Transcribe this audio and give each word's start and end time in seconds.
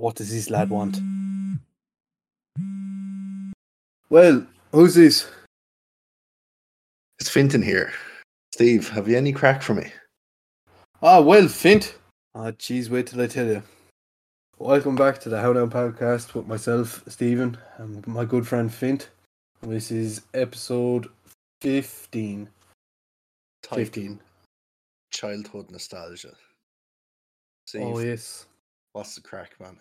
what 0.00 0.16
does 0.16 0.30
this 0.32 0.48
lad 0.48 0.70
want? 0.70 0.98
Well, 4.08 4.46
who's 4.72 4.94
this? 4.94 5.28
It's 7.18 7.28
Fintan 7.28 7.62
here. 7.62 7.92
Steve, 8.54 8.88
have 8.90 9.08
you 9.08 9.16
any 9.18 9.32
crack 9.32 9.62
for 9.62 9.74
me? 9.74 9.92
Ah, 11.02 11.20
well, 11.20 11.48
Fint. 11.48 11.96
Ah, 12.34 12.50
jeez, 12.52 12.88
wait 12.88 13.08
till 13.08 13.20
I 13.20 13.26
tell 13.26 13.46
you. 13.46 13.62
Welcome 14.58 14.96
back 14.96 15.20
to 15.20 15.28
the 15.28 15.40
How 15.40 15.52
Down 15.52 15.70
podcast 15.70 16.34
with 16.34 16.46
myself, 16.46 17.02
Stephen, 17.08 17.58
and 17.76 18.06
my 18.06 18.24
good 18.24 18.46
friend 18.48 18.72
Fint. 18.72 19.10
This 19.62 19.90
is 19.90 20.22
episode 20.32 21.08
15. 21.60 22.48
15. 23.70 24.20
Childhood 25.12 25.70
nostalgia. 25.70 26.32
Steve, 27.66 27.82
Oh, 27.82 27.98
yes. 27.98 28.46
what's 28.92 29.14
the 29.14 29.20
crack, 29.20 29.52
man? 29.60 29.76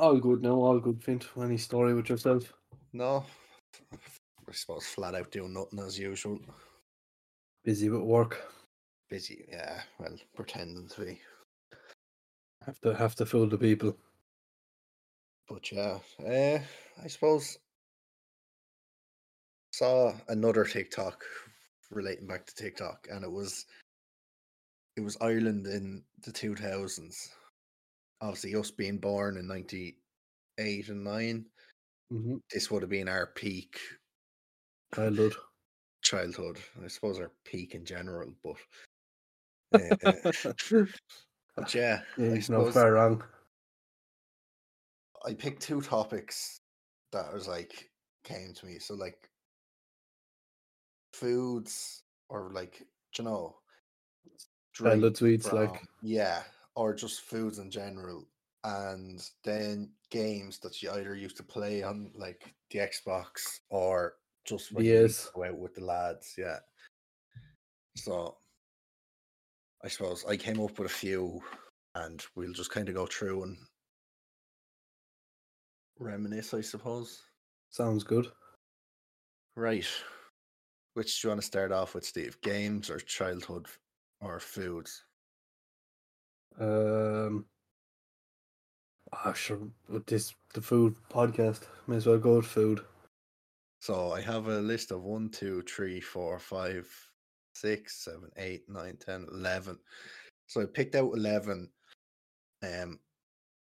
All 0.00 0.16
good 0.18 0.42
now, 0.42 0.54
all 0.54 0.80
good, 0.80 1.04
Fint. 1.04 1.28
Any 1.38 1.58
story 1.58 1.92
with 1.92 2.08
yourself? 2.08 2.54
No, 2.94 3.22
I 3.92 4.52
suppose 4.52 4.86
flat 4.86 5.14
out 5.14 5.30
doing 5.30 5.52
nothing 5.52 5.78
as 5.78 5.98
usual. 5.98 6.40
Busy 7.64 7.90
with 7.90 8.00
work. 8.00 8.40
Busy, 9.10 9.44
yeah. 9.50 9.82
Well, 9.98 10.16
pretending 10.34 10.88
to 10.88 11.00
be, 11.02 11.20
Have 12.64 12.80
to 12.80 12.94
have 12.94 13.14
to 13.16 13.26
fool 13.26 13.46
the 13.46 13.58
people. 13.58 13.94
but 15.46 15.70
yeah. 15.70 15.98
Uh, 16.18 16.60
I 17.04 17.06
suppose 17.06 17.58
saw 19.74 20.14
another 20.28 20.64
TikTok 20.64 21.22
relating 21.90 22.26
back 22.26 22.46
to 22.46 22.54
TikTok, 22.54 23.06
and 23.10 23.22
it 23.22 23.30
was 23.30 23.66
it 24.96 25.02
was 25.02 25.18
Ireland 25.20 25.66
in 25.66 26.02
the 26.24 26.32
two 26.32 26.56
thousands. 26.56 27.30
Obviously, 28.22 28.54
us 28.54 28.70
being 28.70 28.98
born 28.98 29.36
in 29.36 29.46
ninety 29.46 29.96
eight 30.60 30.88
and 30.88 31.02
nine, 31.04 31.46
Mm-hmm. 32.12 32.36
this 32.52 32.70
would 32.70 32.82
have 32.82 32.90
been 32.90 33.08
our 33.08 33.26
peak 33.28 33.78
Childhood. 34.94 35.34
childhood. 36.02 36.58
I 36.82 36.88
suppose 36.88 37.20
our 37.20 37.32
peak 37.44 37.74
in 37.74 37.84
general, 37.84 38.34
but 38.42 38.56
uh, 39.74 40.30
but 41.56 41.74
yeah, 41.74 42.02
Yeah, 42.16 42.34
he's 42.34 42.50
not 42.50 42.72
far 42.72 42.92
wrong. 42.92 43.22
I 45.24 45.34
picked 45.34 45.62
two 45.62 45.80
topics 45.80 46.60
that 47.12 47.32
was 47.32 47.46
like 47.48 47.90
came 48.24 48.54
to 48.54 48.66
me. 48.66 48.78
So 48.78 48.94
like 48.94 49.30
foods 51.12 52.02
or 52.28 52.50
like 52.52 52.86
you 53.18 53.24
know 53.24 53.56
Childhood 54.72 55.16
sweets, 55.16 55.52
like 55.52 55.82
yeah, 56.02 56.42
or 56.74 56.94
just 56.94 57.20
foods 57.22 57.58
in 57.58 57.70
general. 57.70 58.26
And 58.64 59.22
then 59.42 59.90
games 60.10 60.58
that 60.58 60.82
you 60.82 60.90
either 60.90 61.14
used 61.14 61.36
to 61.38 61.42
play 61.42 61.82
on 61.82 62.10
like 62.14 62.54
the 62.70 62.80
Xbox 62.80 63.60
or 63.70 64.16
just 64.44 64.72
when 64.72 64.84
you 64.84 64.92
Yes. 64.92 65.30
go 65.34 65.44
out 65.44 65.58
with 65.58 65.74
the 65.74 65.84
lads, 65.84 66.34
yeah. 66.36 66.58
So 67.96 68.36
I 69.82 69.88
suppose 69.88 70.24
I 70.26 70.36
came 70.36 70.60
up 70.60 70.78
with 70.78 70.90
a 70.90 70.94
few 70.94 71.40
and 71.94 72.24
we'll 72.36 72.52
just 72.52 72.70
kind 72.70 72.88
of 72.88 72.94
go 72.94 73.06
through 73.06 73.44
and 73.44 73.56
reminisce, 75.98 76.52
I 76.54 76.60
suppose. 76.60 77.22
sounds 77.70 78.04
good. 78.04 78.30
Right. 79.56 79.86
Which 80.94 81.20
do 81.20 81.28
you 81.28 81.30
want 81.30 81.40
to 81.40 81.46
start 81.46 81.72
off 81.72 81.94
with, 81.94 82.04
Steve? 82.04 82.40
Games 82.42 82.90
or 82.90 82.98
childhood 82.98 83.66
or 84.20 84.40
foods? 84.40 85.04
Um, 86.58 87.46
ah, 89.12 89.32
sure. 89.32 89.60
With 89.88 90.06
this 90.06 90.34
the 90.54 90.60
food 90.60 90.94
podcast, 91.10 91.62
may 91.86 91.96
as 91.96 92.06
well 92.06 92.18
go 92.18 92.36
with 92.36 92.46
food. 92.46 92.80
So 93.80 94.12
I 94.12 94.20
have 94.20 94.48
a 94.48 94.60
list 94.60 94.90
of 94.90 95.02
one, 95.02 95.30
two, 95.30 95.62
three, 95.62 96.00
four, 96.00 96.38
five, 96.38 96.88
six, 97.54 98.04
seven, 98.04 98.30
eight, 98.36 98.68
nine, 98.68 98.96
ten, 98.96 99.26
eleven. 99.32 99.78
So 100.48 100.60
I 100.60 100.66
picked 100.66 100.94
out 100.94 101.14
eleven. 101.14 101.70
Um, 102.62 102.98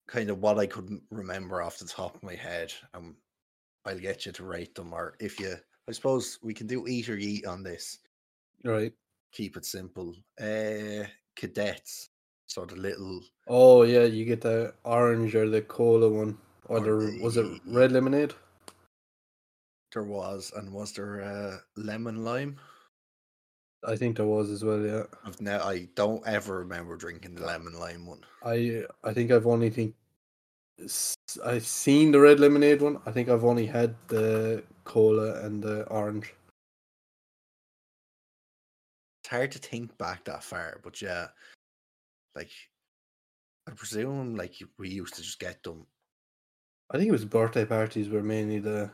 kind 0.07 0.29
of 0.29 0.39
what 0.39 0.59
I 0.59 0.67
couldn't 0.67 1.01
remember 1.09 1.61
off 1.61 1.79
the 1.79 1.85
top 1.85 2.15
of 2.15 2.23
my 2.23 2.35
head. 2.35 2.71
Um, 2.93 3.15
I'll 3.85 3.99
get 3.99 4.25
you 4.25 4.31
to 4.31 4.43
rate 4.43 4.75
them, 4.75 4.93
or 4.93 5.15
if 5.19 5.39
you, 5.39 5.55
I 5.89 5.91
suppose 5.91 6.39
we 6.41 6.53
can 6.53 6.67
do 6.67 6.87
eat 6.87 7.09
or 7.09 7.17
eat 7.17 7.45
on 7.45 7.63
this. 7.63 7.99
Right. 8.63 8.93
Keep 9.31 9.57
it 9.57 9.65
simple. 9.65 10.15
Uh, 10.39 11.05
cadets. 11.35 12.09
So 12.47 12.65
the 12.65 12.75
little 12.75 13.21
Oh 13.47 13.83
yeah, 13.83 14.03
you 14.03 14.25
get 14.25 14.41
the 14.41 14.73
orange 14.83 15.35
or 15.35 15.49
the 15.49 15.61
cola 15.61 16.09
one, 16.09 16.37
or 16.67 16.77
Or 16.77 16.81
the 16.81 17.19
was 17.21 17.37
it 17.37 17.61
red 17.65 17.91
lemonade? 17.91 18.33
there 19.93 20.03
was, 20.03 20.51
and 20.55 20.73
was 20.73 20.91
there 20.91 21.21
uh, 21.21 21.57
lemon 21.77 22.25
lime? 22.25 22.57
I 23.87 23.95
think 23.95 24.17
there 24.17 24.25
was 24.25 24.49
as 24.49 24.63
well. 24.63 24.83
Yeah. 24.85 25.03
I've 25.23 25.39
now 25.39 25.63
I 25.63 25.87
don't 25.95 26.25
ever 26.27 26.59
remember 26.59 26.97
drinking 26.97 27.35
the 27.35 27.45
lemon 27.45 27.79
lime 27.79 28.05
one. 28.05 28.21
I 28.43 28.85
I 29.03 29.13
think 29.13 29.31
I've 29.31 29.47
only 29.47 29.69
think 29.69 29.95
I've 31.45 31.65
seen 31.65 32.11
the 32.11 32.19
red 32.19 32.39
lemonade 32.39 32.81
one. 32.81 32.99
I 33.05 33.11
think 33.11 33.29
I've 33.29 33.45
only 33.45 33.65
had 33.65 33.95
the 34.07 34.63
cola 34.83 35.41
and 35.45 35.63
the 35.63 35.83
orange. 35.87 36.33
It's 39.23 39.29
hard 39.29 39.51
to 39.53 39.59
think 39.59 39.97
back 39.97 40.25
that 40.25 40.43
far, 40.43 40.79
but 40.83 41.01
yeah, 41.01 41.27
like 42.35 42.51
I 43.67 43.71
presume 43.71 44.35
like 44.35 44.55
we 44.77 44.89
used 44.89 45.15
to 45.15 45.21
just 45.21 45.39
get 45.39 45.63
them 45.63 45.85
I 46.91 46.97
think 46.97 47.09
it 47.09 47.11
was 47.13 47.25
birthday 47.25 47.65
parties 47.65 48.09
were 48.09 48.21
mainly 48.23 48.59
the 48.59 48.91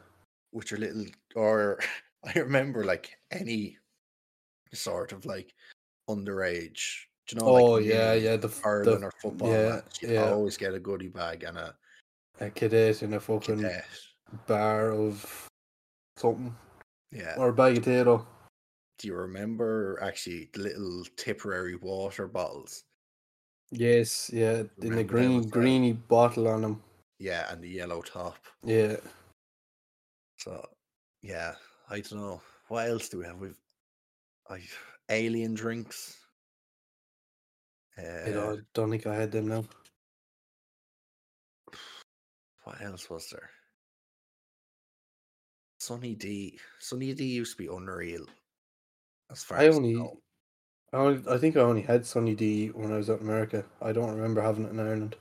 which 0.52 0.72
are 0.72 0.78
little, 0.78 1.06
or 1.36 1.80
I 2.26 2.40
remember 2.40 2.84
like 2.86 3.18
any 3.32 3.78
sort 4.74 5.12
of 5.12 5.26
like 5.26 5.54
underage. 6.10 7.06
Do 7.28 7.36
you 7.36 7.42
know? 7.42 7.48
oh 7.48 7.64
like 7.74 7.86
yeah 7.86 8.14
yeah 8.14 8.36
the 8.38 8.48
hurling 8.48 9.02
the 9.02 9.08
or 9.08 9.14
football 9.22 9.50
yeah 9.52 9.70
match. 9.70 10.02
You 10.02 10.14
yeah 10.14 10.32
always 10.32 10.58
get 10.58 10.74
a 10.74 10.80
goodie 10.80 11.08
bag 11.10 11.44
and 11.44 11.58
a 11.58 11.76
a 12.40 12.50
cadet 12.50 13.04
in 13.04 13.14
a 13.14 13.20
fucking 13.20 13.58
cadet. 13.58 13.86
bar 14.48 14.92
of 14.94 15.48
something 16.18 16.56
Yeah. 17.12 17.36
or 17.38 17.50
a 17.50 17.54
bag 17.54 17.78
of 17.78 17.84
potato. 17.84 18.26
Do 19.00 19.08
you 19.08 19.16
remember 19.16 20.00
actually 20.02 20.50
the 20.54 20.60
little 20.62 21.04
Tipperary 21.18 21.76
water 21.76 22.28
bottles? 22.28 22.84
Yes, 23.72 24.30
yeah, 24.34 24.64
in 24.82 24.96
the 24.96 25.04
green 25.04 25.48
greeny 25.50 25.94
bottle 25.94 26.48
on 26.50 26.62
them. 26.62 26.84
Yeah, 27.20 27.52
and 27.52 27.64
the 27.64 27.70
yellow 27.70 28.02
top. 28.02 28.36
Yeah, 28.64 28.98
So 30.38 30.68
yeah, 31.22 31.56
I 31.90 32.02
don't 32.02 32.20
know. 32.20 32.42
What 32.68 32.90
else 32.90 33.10
do 33.10 33.20
we 33.20 33.26
have? 33.26 33.40
We've 33.40 33.56
I 34.50 34.62
alien 35.10 35.54
drinks. 35.54 36.18
I 37.98 38.02
Uh, 38.02 38.32
don't, 38.32 38.74
don't 38.74 38.90
think 38.90 39.06
I 39.08 39.16
had 39.16 39.32
them 39.32 39.48
now. 39.48 39.64
what 42.64 42.82
else 42.82 43.10
was 43.10 43.30
there? 43.30 43.50
Sunny 45.80 46.16
D. 46.16 46.60
Sunny 46.80 47.14
D 47.14 47.26
used 47.26 47.58
to 47.58 47.64
be 47.64 47.74
unreal. 47.74 48.26
As 49.32 49.44
far 49.44 49.60
I 49.60 49.66
as 49.66 49.78
only, 49.78 49.94
know. 49.94 50.18
I 50.94 50.98
only, 50.98 51.24
I 51.30 51.38
think 51.38 51.56
I 51.56 51.62
only 51.62 51.82
had 51.82 52.06
Sunny 52.06 52.36
D 52.36 52.68
when 52.68 52.92
I 52.92 52.98
was 52.98 53.10
out 53.10 53.22
in 53.22 53.26
America. 53.28 53.64
I 53.82 53.94
don't 53.94 54.14
remember 54.14 54.42
having 54.42 54.66
it 54.66 54.72
in 54.72 54.80
Ireland. 54.80 55.16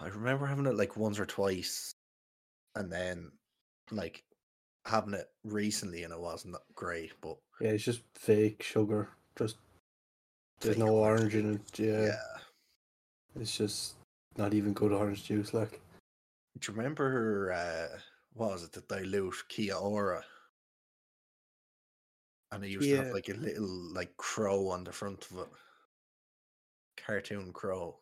I 0.00 0.08
remember 0.08 0.46
having 0.46 0.66
it 0.66 0.76
like 0.76 0.96
once 0.96 1.18
or 1.18 1.26
twice, 1.26 1.92
and 2.76 2.92
then 2.92 3.32
like 3.90 4.22
having 4.86 5.14
it 5.14 5.28
recently, 5.44 6.04
and 6.04 6.12
it 6.12 6.20
wasn't 6.20 6.56
great. 6.74 7.12
But 7.20 7.38
Yeah, 7.60 7.70
it's 7.70 7.84
just 7.84 8.02
fake 8.14 8.62
sugar. 8.62 9.08
Just 9.36 9.56
there's 10.60 10.78
no 10.78 10.88
orange 10.88 11.34
in 11.34 11.54
it. 11.54 11.78
Yeah, 11.78 12.06
yeah. 12.06 13.40
it's 13.40 13.56
just 13.56 13.94
not 14.36 14.54
even 14.54 14.72
good 14.72 14.92
orange 14.92 15.24
juice. 15.24 15.52
Like 15.54 15.80
Do 16.58 16.70
you 16.70 16.76
remember 16.76 17.52
uh 17.52 17.98
what 18.34 18.52
was 18.52 18.64
it, 18.64 18.72
the 18.72 18.80
dilute 18.82 19.34
Kia 19.48 19.74
Ora? 19.74 20.24
And 22.52 22.64
it 22.64 22.68
used 22.68 22.88
to 22.88 22.96
have 22.96 23.12
like 23.14 23.28
a 23.28 23.34
little 23.34 23.92
like 23.94 24.16
crow 24.16 24.68
on 24.68 24.84
the 24.84 24.92
front 24.92 25.26
of 25.30 25.38
it. 25.38 25.48
Cartoon 26.96 27.52
crow. 27.52 27.96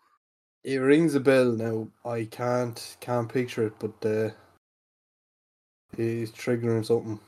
it 0.64 0.76
rings 0.79 1.14
a 1.14 1.20
bell 1.20 1.52
now. 1.52 1.88
I 2.05 2.25
can't 2.25 2.97
can't 3.00 3.32
picture 3.32 3.67
it, 3.69 3.75
but 3.79 4.05
uh, 4.05 4.31
he's 5.97 6.32
triggering 6.32 6.85
something. 6.85 7.20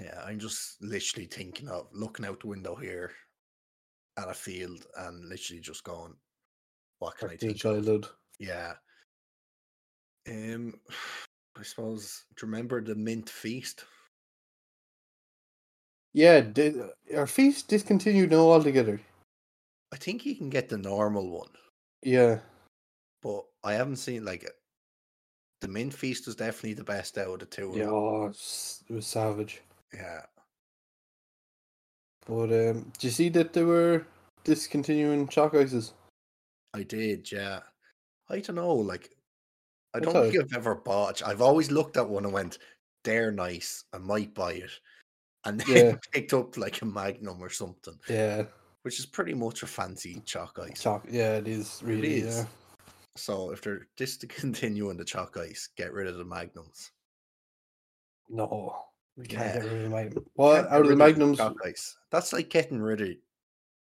Yeah, 0.00 0.22
I'm 0.24 0.38
just 0.38 0.82
literally 0.82 1.26
thinking 1.26 1.68
of 1.68 1.88
looking 1.92 2.26
out 2.26 2.40
the 2.40 2.48
window 2.48 2.74
here 2.74 3.12
at 4.18 4.28
a 4.28 4.34
field 4.34 4.86
and 4.96 5.24
literally 5.28 5.60
just 5.60 5.84
going, 5.84 6.14
what 6.98 7.16
can 7.16 7.28
I 7.30 7.32
Back 7.32 7.40
to 7.40 7.46
your 7.46 7.54
of? 7.54 7.60
childhood. 7.60 8.06
Yeah. 8.38 8.74
Um 10.28 10.74
I 11.56 11.62
suppose 11.62 12.24
do 12.36 12.46
you 12.46 12.50
remember 12.50 12.82
the 12.82 12.96
mint 12.96 13.30
feast? 13.30 13.84
Yeah, 16.14 16.40
di- 16.40 16.80
are 17.14 17.26
feast 17.26 17.68
discontinued 17.68 18.30
now 18.30 18.48
altogether? 18.48 19.00
I 19.92 19.96
think 19.96 20.24
you 20.24 20.34
can 20.36 20.48
get 20.48 20.68
the 20.68 20.78
normal 20.78 21.28
one. 21.30 21.50
Yeah, 22.02 22.38
but 23.22 23.44
I 23.62 23.74
haven't 23.74 23.96
seen 23.96 24.24
like 24.24 24.48
the 25.60 25.68
mint 25.68 25.92
feast 25.92 26.26
was 26.26 26.36
definitely 26.36 26.74
the 26.74 26.84
best 26.84 27.18
out 27.18 27.28
of 27.28 27.38
the 27.40 27.46
two. 27.46 27.72
yeah, 27.74 27.88
oh, 27.88 28.26
it 28.26 28.92
was 28.92 29.06
savage. 29.06 29.60
yeah. 29.92 30.22
But 32.26 32.52
um, 32.52 32.92
do 32.98 33.06
you 33.06 33.10
see 33.10 33.28
that 33.30 33.52
they 33.52 33.64
were 33.64 34.06
discontinuing 34.44 35.28
choc 35.28 35.54
ices? 35.54 35.92
I 36.72 36.82
did, 36.82 37.30
yeah. 37.30 37.60
I 38.30 38.40
don't 38.40 38.56
know, 38.56 38.74
like 38.74 39.10
I 39.94 40.00
don't 40.00 40.12
think 40.12 40.38
I've 40.42 40.56
ever 40.56 40.74
bought. 40.74 41.22
I've 41.26 41.42
always 41.42 41.70
looked 41.70 41.96
at 41.96 42.08
one 42.08 42.24
and 42.24 42.32
went, 42.32 42.58
"They're 43.04 43.30
nice. 43.30 43.84
I 43.92 43.98
might 43.98 44.34
buy 44.34 44.54
it," 44.54 44.70
and 45.44 45.60
then 45.60 45.86
Yeah. 45.86 45.96
picked 46.12 46.32
up 46.32 46.56
like 46.56 46.80
a 46.82 46.86
Magnum 46.86 47.42
or 47.42 47.50
something, 47.50 47.98
Yeah, 48.08 48.44
which 48.82 48.98
is 48.98 49.06
pretty 49.06 49.34
much 49.34 49.62
a 49.62 49.66
fancy 49.66 50.20
choc 50.24 50.58
ice. 50.58 50.82
choc. 50.82 51.06
Yeah, 51.10 51.36
it 51.36 51.48
is 51.48 51.82
really. 51.84 52.14
is. 52.20 52.36
Yeah. 52.38 52.46
So 53.16 53.50
if 53.50 53.62
they're 53.62 53.86
discontinuing 53.96 54.96
the 54.96 55.04
choc 55.04 55.36
ice, 55.36 55.68
get 55.76 55.92
rid 55.92 56.06
of 56.06 56.16
the 56.16 56.24
Magnums. 56.24 56.90
No, 58.28 58.84
we 59.16 59.26
can't 59.26 59.54
Yeah. 59.54 59.60
get 59.60 59.64
rid 59.64 59.72
of 59.72 59.82
the 59.84 59.88
magnum. 59.90 60.26
What 60.34 60.66
out 60.68 60.82
of 60.82 60.88
the 60.88 60.96
magnums? 60.96 61.38
choc 61.38 61.56
ice. 61.64 61.96
That's 62.10 62.32
like 62.32 62.48
getting 62.50 62.80
rid 62.80 63.00
of 63.02 63.10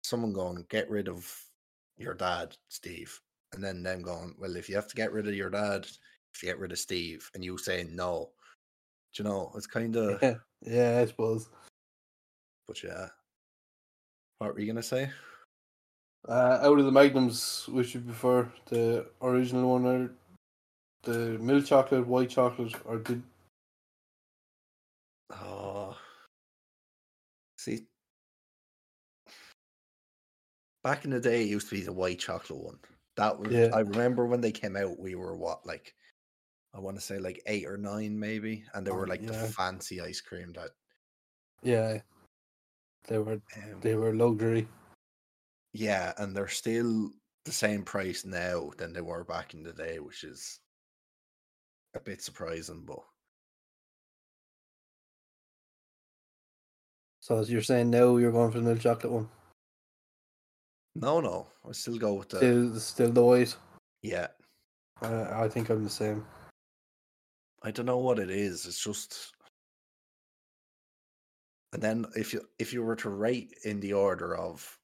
someone 0.04 0.34
going, 0.34 0.66
"Get 0.70 0.90
rid 0.90 1.08
of 1.08 1.32
your 1.98 2.14
dad, 2.16 2.58
Steve," 2.70 3.22
and 3.54 3.64
then 3.64 3.84
them 3.84 4.02
going, 4.02 4.36
"Well, 4.40 4.56
if 4.56 4.68
you 4.68 4.76
have 4.76 4.88
to 4.88 4.96
get 4.96 5.12
rid 5.12 5.28
of 5.28 5.36
your 5.36 5.50
dad, 5.52 5.86
if 6.34 6.42
you 6.42 6.50
get 6.50 6.60
rid 6.60 6.72
of 6.72 6.80
Steve," 6.80 7.30
and 7.36 7.44
you 7.46 7.58
saying 7.58 7.96
no, 7.96 8.34
do 9.14 9.24
you 9.24 9.30
know? 9.30 9.52
It's 9.56 9.68
kind 9.68 9.96
of. 9.96 10.20
Yeah, 10.22 10.36
yeah, 10.66 11.00
I 11.02 11.06
suppose. 11.06 11.50
But 12.68 12.84
yeah. 12.84 13.10
What 14.40 14.54
were 14.54 14.60
you 14.60 14.68
gonna 14.68 14.84
say? 14.84 15.12
Uh, 16.28 16.60
out 16.62 16.80
of 16.80 16.86
the 16.86 16.92
magnums, 16.92 17.68
which 17.70 17.96
you 17.96 18.02
prefer, 18.02 18.50
the 18.68 19.06
original 19.22 19.72
one 19.72 19.86
or 19.86 20.12
the 21.04 21.38
milk 21.40 21.66
chocolate, 21.66 22.08
white 22.08 22.30
chocolate, 22.30 22.74
or 22.86 22.98
did 22.98 23.22
Oh, 25.32 25.98
see, 27.58 27.88
back 30.84 31.06
in 31.06 31.12
the 31.12 31.20
day, 31.20 31.44
it 31.44 31.50
used 31.50 31.70
to 31.70 31.76
be 31.76 31.82
the 31.82 31.94
white 31.94 32.20
chocolate 32.20 32.64
one. 32.64 32.80
That 33.18 33.40
was 33.40 33.52
Yeah. 33.52 33.70
I 33.74 33.80
remember 33.80 34.26
when 34.28 34.42
they 34.42 34.52
came 34.52 34.76
out. 34.76 35.00
We 35.00 35.16
were 35.16 35.36
what 35.36 35.66
like, 35.66 35.96
I 36.74 36.80
want 36.80 36.98
to 36.98 37.02
say 37.02 37.20
like 37.20 37.42
eight 37.46 37.66
or 37.68 37.78
nine 37.78 38.20
maybe, 38.20 38.66
and 38.74 38.86
they 38.86 38.92
Oh, 38.92 38.96
were 38.96 39.08
like 39.08 39.26
the 39.26 39.34
fancy 39.34 40.02
ice 40.02 40.22
cream 40.22 40.54
that. 40.54 40.72
yeah, 41.62 42.00
they 43.08 43.18
were 43.20 43.42
Um, 43.58 43.80
they 43.82 43.96
were 43.96 44.14
luxury. 44.14 44.68
yeah, 45.74 46.14
and 46.18 46.36
they're 46.36 46.48
still 46.48 47.12
the 47.46 47.52
same 47.52 47.84
price 47.84 48.26
now 48.26 48.72
than 48.78 48.94
they 48.94 49.02
were 49.02 49.24
back 49.24 49.54
in 49.54 49.64
the 49.64 49.74
day, 49.74 50.00
which 50.00 50.24
is 50.24 50.60
a 51.94 52.00
bit 52.00 52.22
surprising. 52.22 52.86
But 52.86 53.04
So 57.22 57.38
as 57.38 57.50
you're 57.50 57.62
saying 57.62 57.90
now, 57.90 58.18
you're 58.18 58.32
going 58.34 58.52
for 58.52 58.60
the 58.60 58.66
milk 58.66 58.80
chocolate 58.82 59.14
one. 59.14 59.30
no, 60.96 61.22
no, 61.22 61.48
I 61.68 61.72
still 61.72 61.98
go 61.98 62.14
with 62.16 62.30
the 62.30 62.38
Still, 62.38 62.80
still 62.80 63.12
the 63.12 63.24
white. 63.24 63.56
yeah. 64.02 64.28
Uh, 65.02 65.28
I 65.34 65.48
think 65.50 65.70
I'm 65.70 65.84
the 65.84 65.90
same. 65.90 66.26
I 67.64 67.72
don't 67.72 67.86
know 67.86 67.98
what 67.98 68.20
it 68.20 68.30
is. 68.30 68.66
It's 68.66 68.84
just 68.84 69.34
and 71.74 71.82
then 71.82 72.06
if 72.16 72.34
you 72.34 72.42
if 72.60 72.72
you 72.74 72.84
were 72.84 72.96
to 72.98 73.10
rate 73.10 73.58
in 73.64 73.80
the 73.80 73.94
order 73.94 74.38
of 74.38 74.78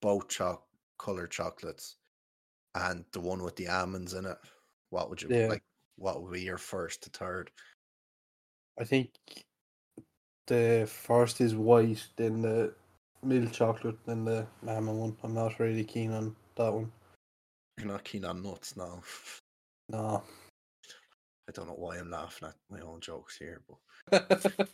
both 0.00 0.28
choc 0.28 0.62
colored 0.98 1.30
chocolates 1.30 1.96
and 2.74 3.04
the 3.12 3.20
one 3.20 3.42
with 3.42 3.56
the 3.56 3.68
almonds 3.68 4.14
in 4.14 4.26
it, 4.26 4.38
what 4.90 5.10
would 5.10 5.20
you 5.20 5.28
Yeah. 5.30 5.48
like 5.48 5.64
what 5.96 6.22
would 6.22 6.32
be 6.32 6.42
your 6.42 6.58
first 6.58 7.02
to 7.04 7.10
third? 7.10 7.50
I 8.78 8.84
think 8.84 9.10
the 10.46 10.88
first 10.90 11.40
is 11.40 11.54
white, 11.54 12.06
then 12.16 12.42
the 12.42 12.74
milk 13.22 13.52
chocolate, 13.52 13.96
then 14.04 14.24
the 14.24 14.46
almond 14.66 14.98
one. 14.98 15.16
I'm 15.22 15.34
not 15.34 15.58
really 15.58 15.84
keen 15.84 16.12
on 16.12 16.36
that 16.56 16.72
one. 16.72 16.92
You're 17.78 17.88
not 17.88 18.04
keen 18.04 18.24
on 18.24 18.42
nuts 18.42 18.76
now. 18.76 19.02
No. 19.88 20.22
I 21.48 21.52
don't 21.52 21.66
know 21.68 21.74
why 21.74 21.98
I'm 21.98 22.10
laughing 22.10 22.48
at 22.48 22.54
my 22.70 22.80
own 22.80 23.00
jokes 23.00 23.36
here, 23.36 23.62
but 23.68 23.78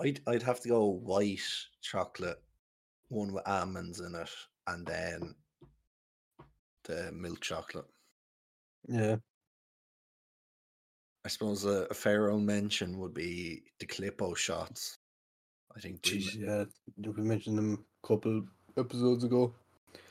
I'd 0.00 0.20
I'd 0.26 0.42
have 0.42 0.60
to 0.60 0.68
go 0.68 0.84
white 0.84 1.40
chocolate, 1.82 2.42
one 3.08 3.32
with 3.32 3.46
almonds 3.48 4.00
in 4.00 4.14
it, 4.14 4.30
and 4.66 4.86
then 4.86 5.34
the 6.84 7.12
milk 7.12 7.40
chocolate. 7.40 7.86
yeah. 8.88 9.16
I 11.24 11.28
suppose 11.28 11.64
a, 11.64 11.88
a 11.90 11.94
fair 11.94 12.30
old 12.30 12.42
mention 12.44 12.98
would 13.00 13.12
be 13.12 13.64
the 13.80 13.86
Calippo 13.86 14.36
shots. 14.36 14.98
I 15.76 15.80
think 15.80 16.00
we 16.04 16.18
yeah. 16.38 16.64
We 16.98 17.22
mentioned 17.22 17.58
them 17.58 17.84
a 18.04 18.06
couple 18.06 18.44
episodes 18.78 19.24
ago. 19.24 19.52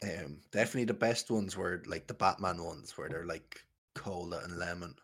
um, 0.04 0.38
definitely 0.52 0.86
the 0.86 0.94
best 0.94 1.32
ones 1.32 1.56
were 1.56 1.84
like 1.88 2.08
the 2.08 2.14
Batman 2.14 2.64
ones, 2.64 2.98
where 2.98 3.08
they're 3.10 3.26
like 3.26 3.65
cola 3.96 4.42
and 4.44 4.58
lemon. 4.58 4.96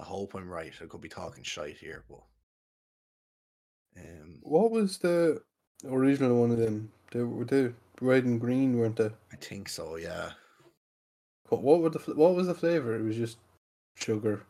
I 0.00 0.04
hope 0.04 0.34
I'm 0.34 0.48
right. 0.50 0.72
I 0.82 0.86
could 0.86 1.00
be 1.02 1.08
talking 1.08 1.44
shite 1.44 1.78
here, 1.78 2.04
but 2.10 2.22
um, 3.98 4.38
What 4.42 4.70
was 4.70 4.98
the 4.98 5.42
original 5.86 6.40
one 6.40 6.50
of 6.52 6.58
them? 6.58 6.92
They 7.12 7.22
were 7.22 7.44
they 7.44 7.72
red 8.00 8.24
and 8.24 8.40
green, 8.40 8.78
weren't 8.78 8.96
they? 8.96 9.10
I 9.32 9.36
think 9.40 9.68
so. 9.68 9.96
Yeah, 9.96 10.32
What, 11.48 11.62
what 11.62 11.80
were 11.80 11.90
the 11.90 12.00
what 12.14 12.34
was 12.34 12.46
the 12.48 12.54
flavor? 12.54 12.96
It 12.96 13.04
was 13.04 13.16
just 13.16 13.38
sugar. 13.96 14.44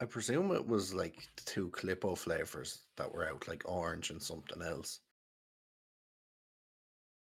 I 0.00 0.06
presume 0.06 0.52
it 0.52 0.66
was 0.66 0.94
like 0.94 1.28
the 1.36 1.44
two 1.44 1.70
Calippo 1.70 2.18
flavors 2.18 2.80
that 2.96 3.12
were 3.12 3.28
out, 3.28 3.48
like 3.48 3.62
orange 3.66 4.10
and 4.10 4.22
something 4.22 4.62
else. 4.62 5.00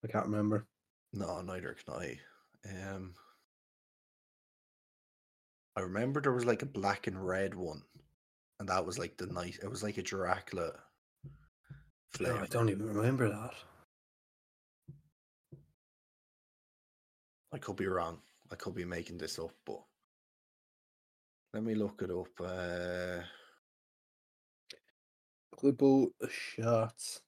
I 0.04 0.08
can't 0.08 0.26
remember. 0.28 0.66
No, 1.14 1.42
neither 1.42 1.76
can 1.86 1.94
I. 1.96 2.20
Um, 2.70 3.16
I 5.76 5.82
remember 5.82 6.22
there 6.22 6.32
was 6.32 6.46
like 6.46 6.62
a 6.62 6.68
black 6.68 7.08
and 7.08 7.26
red 7.26 7.56
one, 7.56 7.82
and 8.60 8.70
that 8.70 8.86
was 8.86 9.00
like 9.00 9.18
the 9.18 9.28
nice. 9.28 9.58
It 9.58 9.70
was 9.70 9.84
like 9.84 9.98
a 9.98 10.04
Dracula 10.04 10.72
flavor. 12.12 12.42
I 12.42 12.46
don't 12.48 12.70
even 12.70 12.94
remember 12.94 13.30
that. 13.30 13.54
I 17.52 17.58
could 17.58 17.76
be 17.76 17.88
wrong. 17.88 18.20
I 18.52 18.56
could 18.56 18.76
be 18.76 18.86
making 18.86 19.18
this 19.18 19.40
up, 19.40 19.52
but 19.66 19.82
let 21.54 21.64
me 21.64 21.76
look 21.76 22.02
it 22.02 22.12
up. 22.12 22.28
Uh, 22.40 23.24
Calippo 25.56 26.10
shots. 26.30 27.22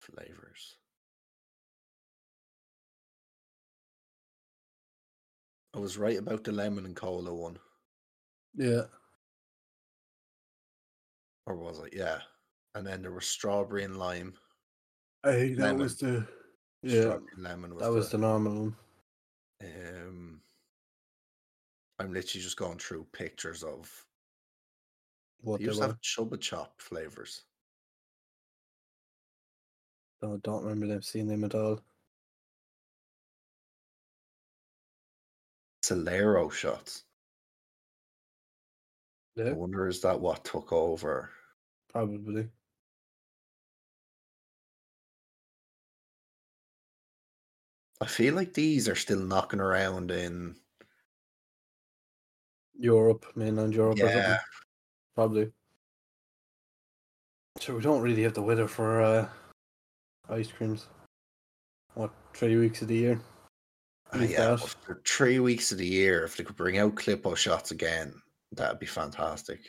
flavors. 0.00 0.76
I 5.76 5.78
was 5.78 5.98
right 5.98 6.16
about 6.18 6.42
the 6.42 6.52
lemon 6.52 6.86
and 6.86 6.96
cola 6.96 7.34
one, 7.34 7.58
Yeah. 8.54 8.84
or 11.46 11.54
was 11.54 11.78
it? 11.80 11.92
Yeah. 11.94 12.20
And 12.74 12.86
then 12.86 13.02
there 13.02 13.12
was 13.12 13.26
strawberry 13.26 13.84
and 13.84 13.98
lime. 13.98 14.34
I 15.22 15.32
think 15.32 15.56
that 15.58 15.62
Lemon. 15.64 15.82
was 15.82 15.98
the 15.98 16.26
yeah. 16.82 17.00
Strawberry 17.02 17.32
and 17.34 17.42
lemon 17.44 17.74
was 17.74 17.82
That 17.82 17.92
was 17.92 18.10
the 18.10 18.16
the 18.16 18.22
normal 18.22 18.54
one. 18.54 18.76
Um, 19.62 20.42
I'm 21.98 22.12
literally 22.12 22.42
just 22.42 22.56
going 22.56 22.78
through 22.78 23.06
pictures 23.12 23.62
of. 23.62 23.90
What 25.40 25.60
You 25.60 25.66
they 25.66 25.70
used 25.72 25.82
to 25.82 25.86
have 25.88 26.00
Chupa 26.00 26.38
Chups 26.38 26.80
flavors. 26.80 27.44
No, 30.22 30.38
don't 30.38 30.62
remember 30.64 30.86
them 30.86 31.02
seeing 31.02 31.26
them 31.28 31.44
at 31.44 31.54
all. 31.54 31.80
Solero 35.86 36.50
shots. 36.50 37.04
Yeah. 39.36 39.50
I 39.50 39.52
wonder 39.52 39.86
is 39.86 40.00
that 40.00 40.20
what 40.20 40.44
took 40.44 40.72
over? 40.72 41.30
probably. 41.88 42.48
I 48.00 48.06
feel 48.06 48.34
like 48.34 48.52
these 48.52 48.88
are 48.88 48.96
still 48.96 49.20
knocking 49.20 49.60
around 49.60 50.10
in. 50.10 50.56
Europe, 52.78 53.24
mainland 53.36 53.72
Europe. 53.72 53.98
Yeah, 53.98 54.38
Probably. 55.14 55.52
So 57.60 57.74
we 57.76 57.80
don't 57.80 58.02
really 58.02 58.24
have 58.24 58.34
the 58.34 58.42
weather 58.42 58.68
for 58.68 59.00
uh, 59.00 59.28
ice 60.28 60.50
creams. 60.52 60.88
What, 61.94 62.12
three 62.34 62.56
weeks 62.56 62.82
of 62.82 62.88
the 62.88 62.96
year? 62.96 63.20
Uh, 64.20 64.24
yeah. 64.24 64.50
that. 64.56 64.60
For 64.60 65.00
three 65.06 65.38
weeks 65.38 65.72
of 65.72 65.78
the 65.78 65.86
year, 65.86 66.24
if 66.24 66.36
they 66.36 66.44
could 66.44 66.56
bring 66.56 66.78
out 66.78 66.94
Calippo 66.94 67.36
shots 67.36 67.70
again, 67.70 68.14
that'd 68.52 68.78
be 68.78 68.86
fantastic. 68.86 69.60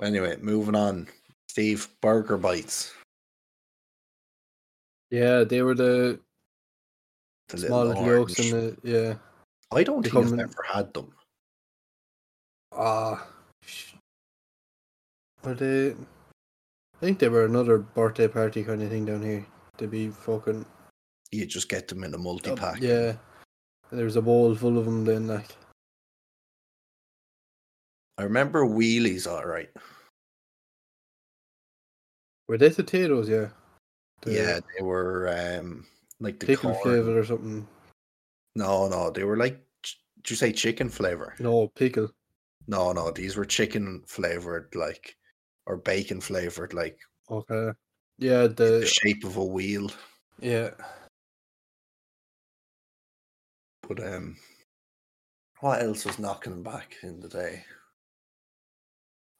Anyway, 0.00 0.36
moving 0.40 0.74
on. 0.74 1.06
Steve 1.48 1.86
Burger 2.00 2.38
Bites. 2.38 2.92
Yeah, 5.10 5.44
they 5.44 5.62
were 5.62 5.74
the, 5.74 6.18
The 7.48 7.58
small 7.58 7.84
little 7.84 8.06
yolks 8.06 8.38
orange. 8.38 8.52
in 8.52 8.76
the 8.82 8.90
yeah. 8.90 9.14
I 9.70 9.84
don't 9.84 10.02
think 10.02 10.16
I've 10.16 10.32
ever 10.38 10.64
had 10.66 10.92
them. 10.94 11.12
Ah, 12.74 13.26
sh- 13.64 13.92
were 15.44 15.54
they? 15.54 15.90
I 15.90 17.00
think 17.00 17.18
they 17.18 17.28
were 17.28 17.44
another 17.44 17.78
birthday 17.78 18.28
party 18.28 18.64
kind 18.64 18.82
of 18.82 18.88
thing 18.88 19.04
down 19.04 19.22
here. 19.22 19.46
To 19.78 19.86
be 19.86 20.08
fucking 20.08 20.64
You 21.32 21.46
just 21.46 21.68
get 21.70 21.88
them 21.88 22.04
in 22.04 22.12
a 22.14 22.18
multi 22.18 22.54
pack. 22.54 22.80
yeah. 22.80 23.14
there's 23.90 24.16
a 24.16 24.22
bowl 24.22 24.54
full 24.54 24.78
of 24.78 24.84
them. 24.84 25.04
Then 25.04 25.26
like 25.26 25.48
I 28.18 28.24
remember 28.24 28.64
wheelies. 28.66 29.26
All 29.26 29.46
right. 29.46 29.70
were 32.48 32.58
they 32.58 32.70
potatoes? 32.70 33.28
Yeah. 33.28 33.48
The 34.20 34.32
Yeah, 34.32 34.60
they 34.76 34.84
were 34.84 35.28
um 35.58 35.86
like 36.20 36.38
the 36.38 36.46
pickle 36.46 36.72
corn. 36.72 36.82
flavor 36.82 37.18
or 37.18 37.24
something. 37.24 37.66
No, 38.54 38.88
no, 38.88 39.10
they 39.10 39.24
were 39.24 39.36
like. 39.36 39.58
Did 40.22 40.30
you 40.30 40.36
say 40.36 40.52
chicken 40.52 40.88
flavor? 40.88 41.34
No 41.40 41.66
pickle. 41.74 42.08
No, 42.68 42.92
no, 42.92 43.10
these 43.10 43.36
were 43.36 43.44
chicken 43.44 44.04
flavored, 44.06 44.72
like, 44.76 45.16
or 45.66 45.76
bacon 45.76 46.20
flavored, 46.20 46.72
like 46.74 47.00
Okay. 47.28 47.72
Yeah, 48.18 48.42
the 48.42 48.80
the 48.80 48.86
shape 48.86 49.24
of 49.24 49.36
a 49.36 49.44
wheel. 49.44 49.90
yeah. 50.38 50.70
But 53.88 54.02
um, 54.06 54.36
what 55.60 55.82
else 55.82 56.04
was 56.04 56.18
knocking 56.18 56.62
back 56.62 56.96
in 57.02 57.20
the 57.20 57.28
day? 57.28 57.64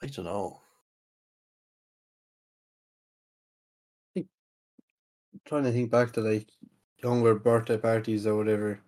I 0.03 0.07
don't 0.07 0.25
know. 0.25 0.61
trying 5.45 5.65
to 5.65 5.73
think 5.73 5.91
back 5.91 6.13
to 6.13 6.21
like 6.21 6.49
younger 7.03 7.35
birthday 7.35 7.79
parties 7.79 8.27
or 8.27 8.37
whatever. 8.37 8.81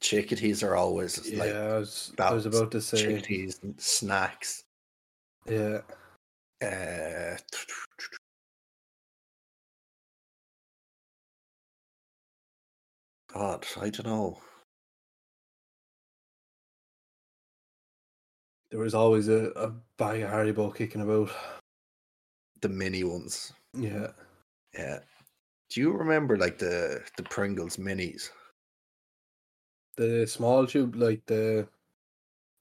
Chickadees 0.00 0.62
are 0.62 0.76
always 0.76 1.30
Yeah, 1.30 1.40
like 1.40 1.54
I 1.54 1.78
was 1.78 2.12
I 2.18 2.34
was 2.34 2.46
about 2.46 2.70
to 2.72 2.80
say 2.80 3.06
chickadees 3.06 3.60
and 3.62 3.80
snacks. 3.80 4.64
yeah. 5.46 5.80
Uh, 6.62 7.36
God, 13.34 13.66
I 13.80 13.90
don't 13.90 14.06
know. 14.06 14.38
There 18.70 18.78
was 18.80 18.94
always 18.94 19.28
a, 19.28 19.50
a 19.56 19.72
bag 19.98 20.22
of 20.22 20.30
Haribo 20.30 20.74
kicking 20.74 21.00
about. 21.00 21.30
The 22.60 22.68
mini 22.68 23.02
ones. 23.04 23.52
Yeah. 23.76 24.08
Yeah. 24.72 25.00
Do 25.70 25.80
you 25.80 25.92
remember 25.92 26.36
like 26.36 26.58
the 26.58 27.02
the 27.16 27.24
Pringles 27.24 27.76
minis? 27.76 28.30
The 29.96 30.26
small 30.26 30.66
tube, 30.66 30.94
like 30.94 31.26
the 31.26 31.66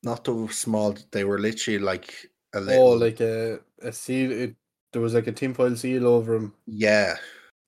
Not 0.01 0.24
the 0.24 0.48
small. 0.51 0.96
They 1.12 1.24
were 1.24 1.39
literally 1.39 1.80
like 1.80 2.30
a 2.53 2.58
oh, 2.58 2.62
little. 2.62 2.88
oh, 2.88 2.94
like 2.94 3.22
a 3.22 3.60
a 3.82 3.92
seal. 3.92 4.32
It, 4.32 4.56
there 4.92 5.01
was 5.01 5.13
like 5.13 5.27
a 5.27 5.32
tinfoil 5.32 5.75
seal 5.75 6.08
over 6.08 6.34
them, 6.34 6.53
yeah, 6.68 7.15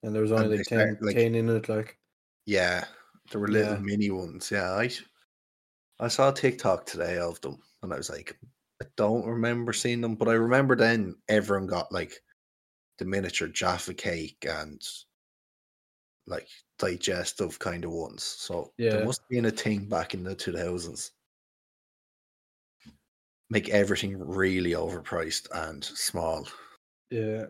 and 0.04 0.14
there 0.14 0.22
was 0.22 0.32
only 0.32 0.50
they 0.50 0.58
like 0.58 0.66
10, 0.68 0.98
like- 1.02 1.16
10 1.16 1.36
in 1.36 1.50
it. 1.50 1.70
Like 1.70 1.98
yeah. 2.46 2.86
There 3.32 3.42
were 3.42 3.48
little 3.48 3.76
Yeah. 3.76 3.80
mini 3.80 4.12
ones. 4.12 4.52
Yeah, 4.52 4.72
I 4.74 4.90
I 6.00 6.08
saw 6.08 6.30
a 6.30 6.34
TikTok 6.34 6.86
today 6.86 7.18
of 7.18 7.42
them, 7.42 7.62
and 7.82 7.94
I 7.94 7.98
was 7.98 8.10
like, 8.10 8.38
I 8.82 8.86
don't 8.98 9.26
remember 9.28 9.74
seeing 9.74 10.02
them, 10.02 10.16
but 10.16 10.28
I 10.30 10.34
remember 10.34 10.76
then 10.76 11.16
everyone 11.30 11.68
got 11.68 11.92
like 11.92 12.22
the 13.00 13.06
miniature 13.06 13.48
Jaffa 13.50 13.94
cake 13.96 14.46
and 14.48 14.82
like 16.28 16.48
digestive 16.78 17.58
kind 17.60 17.84
of 17.86 17.92
ones. 17.92 18.24
So 18.24 18.74
Yeah. 18.78 18.90
there 18.92 19.06
must 19.06 19.22
have 19.22 19.30
been 19.30 19.46
a 19.46 19.52
thing 19.52 19.88
back 19.90 20.14
in 20.14 20.24
the 20.24 20.36
two 20.36 20.54
thousands. 20.54 21.12
Make 23.50 23.70
everything 23.70 24.18
really 24.20 24.72
overpriced 24.72 25.48
and 25.52 25.84
small. 25.84 26.48
yeah. 27.10 27.48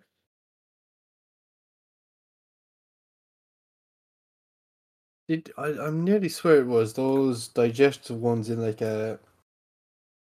Did 5.28 5.52
I? 5.58 5.68
I'm 5.68 6.04
nearly 6.04 6.30
swear 6.30 6.58
it 6.58 6.68
was 6.68 6.94
those 6.94 7.48
digestive 7.48 8.22
ones 8.22 8.50
in 8.50 8.62
like 8.62 8.82
a 8.82 9.20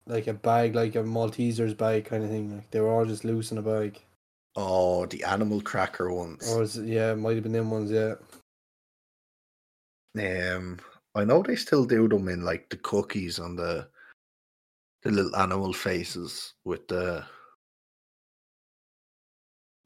like 0.06 0.26
a 0.26 0.34
bag, 0.34 0.74
like 0.74 0.94
a 0.94 1.02
Malteser's 1.02 1.74
bag 1.74 2.04
kind 2.04 2.24
of 2.24 2.30
thing. 2.30 2.54
Like 2.54 2.70
they 2.70 2.80
were 2.80 2.90
all 2.90 3.04
just 3.04 3.24
loose 3.24 3.52
in 3.52 3.58
a 3.58 3.62
bag. 3.62 4.00
Oh, 4.54 5.06
the 5.06 5.24
animal 5.24 5.60
cracker 5.60 6.12
ones. 6.12 6.50
Or 6.52 6.60
was 6.60 6.76
it, 6.76 6.86
yeah, 6.86 7.12
it 7.12 7.16
might 7.16 7.34
have 7.34 7.42
been 7.42 7.52
them 7.52 7.70
ones. 7.70 7.90
Yeah. 7.90 8.14
Um, 10.14 10.78
I 11.14 11.24
know 11.24 11.42
they 11.42 11.56
still 11.56 11.84
do 11.84 12.06
them 12.06 12.28
in 12.28 12.44
like 12.44 12.68
the 12.68 12.76
cookies 12.76 13.38
on 13.38 13.56
the 13.56 13.88
the 15.02 15.10
little 15.10 15.34
animal 15.36 15.72
faces 15.72 16.54
with 16.64 16.86
the 16.86 17.24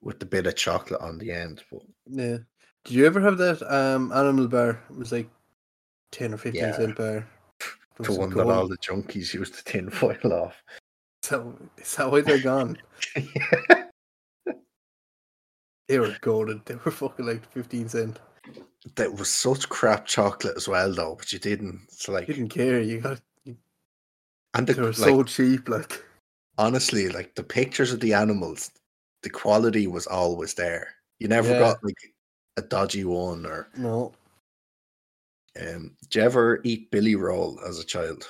with 0.02 0.18
the 0.18 0.26
bit 0.26 0.46
of 0.46 0.56
chocolate 0.56 1.00
on 1.00 1.18
the 1.18 1.32
end. 1.32 1.62
But 1.70 1.82
Yeah. 2.06 2.38
Did 2.86 2.94
you 2.94 3.04
ever 3.06 3.20
have 3.20 3.36
that 3.38 3.60
um 3.62 4.12
animal 4.12 4.46
bar? 4.46 4.80
It 4.88 4.96
was 4.96 5.10
like 5.10 5.28
ten 6.12 6.32
or 6.32 6.36
fifteen 6.38 6.62
Yeah. 6.62 6.76
cent 6.76 6.96
bar. 6.96 7.26
The 7.98 8.12
one 8.12 8.30
that 8.30 8.46
all 8.46 8.68
the 8.68 8.76
junkies 8.78 9.34
used 9.34 9.54
the 9.58 9.62
tin 9.64 9.90
foil 10.00 10.32
off. 10.32 10.62
So 11.22 11.56
is 11.78 11.96
that 11.96 12.10
why 12.10 12.20
they're 12.22 12.38
gone? 12.38 12.78
They 15.88 16.00
were 16.00 16.16
golden. 16.20 16.62
They 16.64 16.74
were 16.74 16.90
fucking 16.90 17.26
like 17.26 17.48
fifteen 17.52 17.88
cent. 17.88 18.18
that 18.96 19.12
was 19.12 19.28
such 19.30 19.68
crap 19.68 20.04
chocolate 20.04 20.56
as 20.56 20.66
well, 20.68 20.92
though. 20.92 21.14
But 21.16 21.32
you 21.32 21.38
didn't. 21.38 21.80
It's 21.92 22.08
like, 22.08 22.26
You 22.26 22.34
didn't 22.34 22.48
care. 22.50 22.80
You 22.80 23.00
got 23.00 23.20
and 24.54 24.66
the, 24.66 24.74
they 24.74 24.80
were 24.80 24.86
like, 24.88 24.96
so 24.96 25.22
cheap. 25.22 25.68
Like 25.68 26.04
honestly, 26.58 27.08
like 27.08 27.34
the 27.36 27.44
pictures 27.44 27.92
of 27.92 28.00
the 28.00 28.14
animals, 28.14 28.72
the 29.22 29.30
quality 29.30 29.86
was 29.86 30.08
always 30.08 30.54
there. 30.54 30.94
You 31.20 31.28
never 31.28 31.50
Yeah. 31.52 31.58
got 31.60 31.84
like 31.84 32.14
a 32.56 32.62
dodgy 32.62 33.04
one 33.04 33.46
or. 33.46 33.68
no, 33.76 34.12
Um, 35.60 35.96
did 36.02 36.14
you 36.14 36.22
ever 36.22 36.60
eat 36.64 36.90
Billy 36.90 37.14
Roll 37.16 37.60
as 37.66 37.78
a 37.78 37.84
child? 37.84 38.28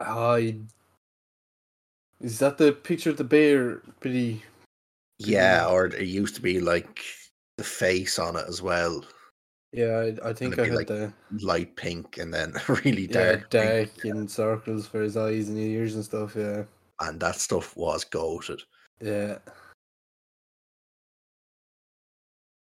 I. 0.00 0.56
Is 2.20 2.38
that 2.38 2.58
the 2.58 2.72
picture 2.72 3.10
of 3.10 3.16
the 3.16 3.24
bear? 3.24 3.82
Billy? 4.00 4.42
Yeah, 5.18 5.66
or 5.68 5.86
it 5.86 6.06
used 6.06 6.34
to 6.36 6.42
be 6.42 6.60
like 6.60 7.04
the 7.58 7.64
face 7.64 8.18
on 8.18 8.36
it 8.36 8.44
as 8.48 8.60
well, 8.62 9.04
Yeah, 9.72 10.10
I, 10.24 10.30
I 10.30 10.32
think 10.32 10.58
I 10.58 10.64
had 10.64 10.74
like 10.74 10.86
the 10.88 11.12
light 11.40 11.76
pink 11.76 12.18
and 12.18 12.32
then 12.34 12.54
really 12.68 13.06
yeah, 13.06 13.36
dark. 13.36 13.50
pink, 13.50 13.94
dark 13.94 14.04
in 14.04 14.28
circles 14.28 14.86
for 14.86 15.02
his 15.02 15.16
eyes 15.16 15.48
and 15.48 15.58
ears 15.58 15.94
and 15.94 16.04
stuff. 16.04 16.34
Yeah, 16.36 16.64
and 17.00 17.20
that 17.20 17.36
stuff 17.36 17.76
was 17.76 18.04
goated. 18.04 18.60
yeah. 19.00 19.38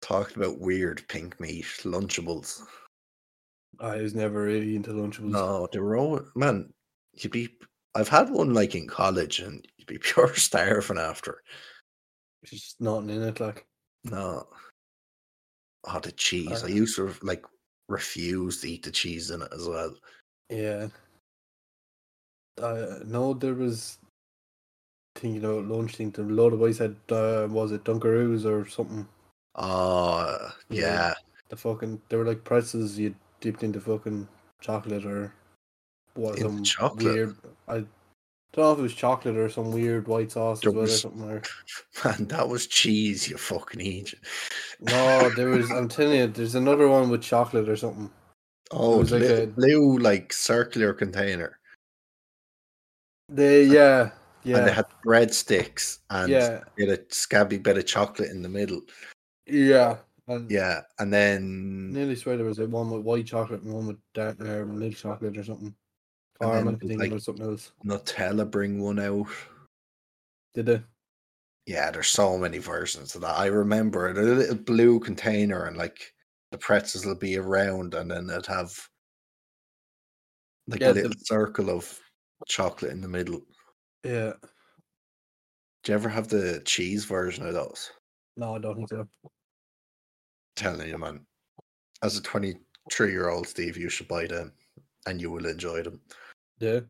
Talked 0.06 0.36
about 0.36 0.60
weird 0.60 1.02
pink 1.08 1.40
meat 1.40 1.64
Lunchables. 1.82 2.62
I 3.80 3.96
was 3.96 4.14
never 4.14 4.44
really 4.44 4.76
into 4.76 4.90
Lunchables. 4.92 5.30
No, 5.32 5.66
they 5.72 5.80
were 5.80 5.96
all 5.96 6.20
man. 6.36 6.72
You'd 7.14 7.32
be. 7.32 7.48
I've 7.96 8.06
had 8.08 8.30
one 8.30 8.54
like 8.54 8.76
in 8.76 8.86
college, 8.86 9.40
and 9.40 9.66
you'd 9.76 9.88
be 9.88 9.98
pure 10.02 10.32
starving 10.36 10.98
after. 10.98 11.42
There's 12.40 12.62
just 12.62 12.80
nothing 12.80 13.10
in 13.10 13.22
it. 13.24 13.40
Like 13.40 13.66
No. 14.04 14.46
Oh, 15.88 15.98
the 15.98 16.12
cheese! 16.12 16.62
I 16.62 16.66
Uh, 16.66 16.68
used 16.68 16.94
to 16.96 17.12
like 17.22 17.44
refuse 17.88 18.60
to 18.60 18.70
eat 18.70 18.84
the 18.84 18.92
cheese 18.92 19.32
in 19.32 19.42
it 19.42 19.52
as 19.52 19.66
well. 19.66 19.92
Yeah. 20.50 20.86
Uh, 22.62 23.00
no, 23.04 23.34
there 23.34 23.54
was 23.54 23.98
thinking 25.16 25.44
about 25.44 25.64
lunch. 25.64 25.96
Think 25.96 26.16
a 26.18 26.22
lot 26.22 26.52
of 26.52 26.60
boys 26.60 26.78
had 26.78 26.94
uh, 27.10 27.48
was 27.50 27.72
it 27.72 27.82
Dunkaroos 27.82 28.44
or 28.44 28.68
something? 28.68 29.08
Oh, 29.56 30.50
Yeah. 30.68 31.14
The 31.48 31.56
fucking 31.56 32.00
they 32.08 32.16
were 32.16 32.24
like 32.24 32.42
pretzels 32.44 32.98
you 32.98 33.14
dipped 33.40 33.62
into 33.62 33.80
fucking 33.80 34.26
chocolate 34.60 35.04
or 35.06 35.32
what 36.14 36.38
some 36.38 36.62
chocolate? 36.64 37.04
weird. 37.04 37.36
I 37.68 37.74
don't 37.74 37.88
know 38.56 38.72
if 38.72 38.78
it 38.78 38.82
was 38.82 38.94
chocolate 38.94 39.36
or 39.36 39.48
some 39.48 39.70
weird 39.70 40.08
white 40.08 40.32
sauce 40.32 40.60
There 40.60 40.70
as 40.70 40.74
well 40.74 40.84
or 40.84 40.88
something. 40.88 41.22
Or, 41.30 41.42
Man, 42.04 42.26
that 42.28 42.48
was 42.48 42.66
cheese, 42.66 43.28
you 43.28 43.36
fucking 43.36 43.80
eat. 43.80 44.14
no, 44.80 45.30
there 45.36 45.50
was. 45.50 45.70
I'm 45.70 45.88
telling 45.88 46.18
you, 46.18 46.26
there's 46.26 46.54
another 46.56 46.88
one 46.88 47.10
with 47.10 47.22
chocolate 47.22 47.68
or 47.68 47.76
something. 47.76 48.10
Oh, 48.72 48.94
it 48.96 48.98
was 48.98 49.12
like 49.12 49.20
little 49.22 49.44
a- 49.44 49.46
blue, 49.46 49.98
like 49.98 50.32
circular 50.32 50.92
container. 50.92 51.58
They 53.28 53.64
yeah 53.64 54.10
yeah 54.44 54.58
And 54.58 54.66
they 54.68 54.72
had 54.72 54.86
breadsticks 55.04 55.98
and 56.10 56.30
yeah 56.30 56.60
a 56.60 56.62
bit 56.76 56.88
of 56.88 57.00
scabby 57.12 57.58
bit 57.58 57.78
of 57.78 57.86
chocolate 57.86 58.30
in 58.30 58.42
the 58.42 58.48
middle. 58.48 58.80
Yeah. 59.46 59.96
And 60.28 60.50
Yeah. 60.50 60.82
And 60.98 61.12
then 61.12 61.92
Nearly 61.92 62.16
swear 62.16 62.36
there 62.36 62.46
was 62.46 62.58
like 62.58 62.68
one 62.68 62.90
with 62.90 63.02
white 63.02 63.26
chocolate 63.26 63.62
and 63.62 63.72
one 63.72 63.86
with 63.86 63.98
dark 64.14 64.40
uh, 64.40 64.64
milk 64.64 64.96
chocolate 64.96 65.36
or 65.36 65.44
something. 65.44 65.74
Or 66.40 66.52
I 66.52 66.56
then 66.56 66.64
might 66.64 66.78
be 66.78 66.88
thinking 66.88 66.98
like- 66.98 67.10
about 67.12 67.22
something 67.22 67.46
else. 67.46 67.72
Nutella 67.84 68.50
bring 68.50 68.80
one 68.80 68.98
out. 68.98 69.28
Did 70.54 70.66
they? 70.66 70.82
Yeah, 71.66 71.90
there's 71.90 72.08
so 72.08 72.38
many 72.38 72.58
versions 72.58 73.14
of 73.14 73.20
that. 73.22 73.36
I 73.38 73.46
remember 73.46 74.08
it, 74.08 74.16
a 74.18 74.20
little 74.22 74.54
blue 74.56 75.00
container, 75.00 75.64
and 75.66 75.76
like 75.76 76.12
the 76.52 76.58
pretzels 76.58 77.04
will 77.04 77.16
be 77.16 77.36
around, 77.38 77.94
and 77.94 78.10
then 78.10 78.30
it'd 78.30 78.46
have 78.46 78.72
like 80.68 80.80
Yeah, 80.80 80.90
a 80.90 80.92
the- 80.92 81.02
little 81.02 81.20
circle 81.24 81.70
of 81.70 81.98
chocolate 82.46 82.92
in 82.92 83.00
the 83.00 83.08
middle. 83.08 83.40
Yeah. 84.04 84.34
Do 85.82 85.92
you 85.92 85.94
ever 85.94 86.08
have 86.08 86.28
the 86.28 86.62
cheese 86.64 87.04
version 87.04 87.46
of 87.46 87.54
those? 87.54 87.90
No, 88.36 88.54
I 88.56 88.58
don't 88.58 88.76
think 88.76 88.88
so. 88.90 89.08
Telling 90.56 90.88
you, 90.88 90.98
man. 90.98 91.20
As 92.02 92.16
a 92.16 92.22
23 92.22 93.10
year 93.10 93.28
old, 93.28 93.46
Steve, 93.46 93.76
you 93.76 93.88
should 93.88 94.08
buy 94.08 94.26
them 94.26 94.52
and 95.06 95.20
you 95.20 95.30
will 95.30 95.46
enjoy 95.46 95.82
them. 95.82 96.00
Yeah. 96.58 96.80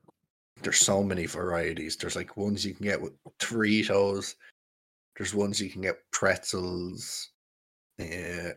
There's 0.62 0.78
so 0.78 1.02
many 1.02 1.26
varieties. 1.26 1.96
There's 1.96 2.16
like 2.16 2.36
ones 2.36 2.64
you 2.64 2.74
can 2.74 2.86
get 2.86 3.00
with 3.00 3.12
Doritos, 3.38 4.36
there's 5.16 5.34
ones 5.34 5.60
you 5.60 5.68
can 5.68 5.82
get 5.82 5.98
pretzels, 6.12 7.30
uh, 8.00 8.52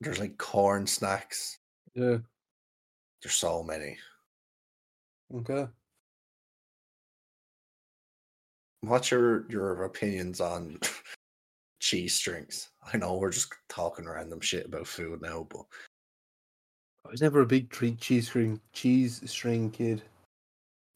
there's 0.00 0.18
like 0.18 0.36
corn 0.38 0.86
snacks. 0.86 1.58
Yeah. 1.94 2.18
There's 3.22 3.34
so 3.34 3.62
many. 3.62 3.96
Okay. 5.34 5.66
What's 8.80 9.10
your, 9.10 9.46
your 9.48 9.84
opinions 9.84 10.40
on 10.40 10.78
cheese 11.82 12.14
strings? 12.14 12.70
I 12.92 12.96
know 12.96 13.16
we're 13.16 13.30
just 13.30 13.52
talking 13.68 14.08
random 14.08 14.40
shit 14.40 14.66
about 14.66 14.86
food 14.86 15.20
now, 15.20 15.46
but 15.50 15.64
I 17.04 17.10
was 17.10 17.20
never 17.20 17.40
a 17.40 17.46
big 17.46 17.68
treat 17.70 17.98
cheese 18.00 18.28
string 18.28 18.60
cheese 18.72 19.20
string 19.30 19.70
kid. 19.70 20.02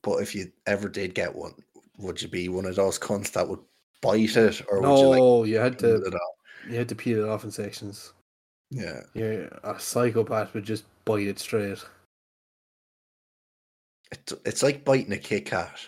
but 0.03 0.23
if 0.23 0.35
you 0.35 0.51
ever 0.67 0.89
did 0.89 1.15
get 1.15 1.35
one, 1.35 1.55
would 1.99 2.23
you 2.23 2.29
be 2.29 2.49
one 2.49 2.65
of 2.65 2.77
those 2.77 2.99
cunts 2.99 3.33
that 3.33 3.49
would 3.49 3.59
bite 4.01 4.37
it 4.37 4.63
or 4.71 4.81
would 4.81 4.99
you 4.99 5.09
like 5.09 5.49
you 5.49 5.59
had 5.59 5.79
to 5.81 5.97
it 5.97 6.15
off? 6.15 6.35
you 6.69 6.77
had 6.77 6.89
to 6.89 6.95
peel 6.95 7.25
it 7.25 7.29
off 7.29 7.45
in 7.45 7.51
sections. 7.51 8.13
Yeah. 8.71 9.01
Yeah, 9.15 9.49
a 9.65 9.79
psychopath 9.79 10.55
would 10.55 10.65
just 10.65 10.85
bite 11.05 11.27
it 11.27 11.39
straight. 11.39 11.85
It's 14.13 14.33
it's 14.45 14.63
like 14.63 14.85
biting 14.85 15.13
a 15.13 15.19
Kit 15.19 15.47
Kat. 15.47 15.81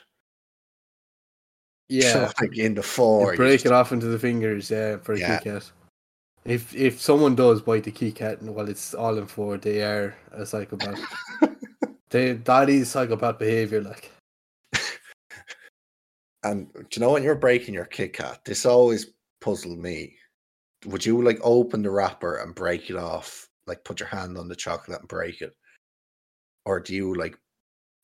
Yeah, 1.89 2.33
like 2.41 2.57
in 2.57 2.75
the 2.75 2.83
four. 2.83 3.33
you 3.33 3.37
break 3.37 3.65
it 3.65 3.73
off 3.73 3.93
into 3.93 4.07
the 4.07 4.19
fingers. 4.19 4.71
Yeah, 4.71 4.99
for 4.99 5.15
a 5.15 5.19
Yeah. 5.19 5.39
Kit 5.39 5.55
Kat. 5.55 5.73
If 6.45 6.75
if 6.75 7.01
someone 7.01 7.35
does 7.35 7.63
bite 7.63 7.85
the 7.85 8.13
Kat 8.13 8.41
and 8.41 8.55
while 8.55 8.69
it's 8.69 8.95
all 8.95 9.19
in 9.19 9.27
four, 9.27 9.57
they 9.57 9.83
are 9.83 10.17
a 10.33 10.45
psychopath. 10.47 11.01
they 12.11 12.33
that 12.33 12.69
is 12.69 12.91
psychopath 12.91 13.39
behavior. 13.39 13.83
Like 13.83 14.11
And 16.43 16.73
do 16.73 16.87
you 16.93 17.01
know 17.01 17.13
when 17.13 17.23
you're 17.23 17.35
breaking 17.35 17.75
your 17.75 17.85
Kit 17.85 18.13
Kat, 18.13 18.45
this 18.45 18.65
always 18.65 19.07
puzzled 19.41 19.79
me. 19.79 20.17
Would 20.87 21.05
you 21.05 21.21
like 21.23 21.39
open 21.43 21.83
the 21.83 21.91
wrapper 21.91 22.37
and 22.37 22.55
break 22.55 22.91
it 22.91 22.97
off, 22.97 23.49
like 23.67 23.85
put 23.85 24.01
your 24.01 24.09
hand 24.09 24.39
on 24.39 24.49
the 24.49 24.55
chocolate 24.55 25.01
and 25.01 25.09
break 25.09 25.41
it, 25.43 25.55
or 26.65 26.81
do 26.81 26.95
you 26.95 27.15
like 27.15 27.37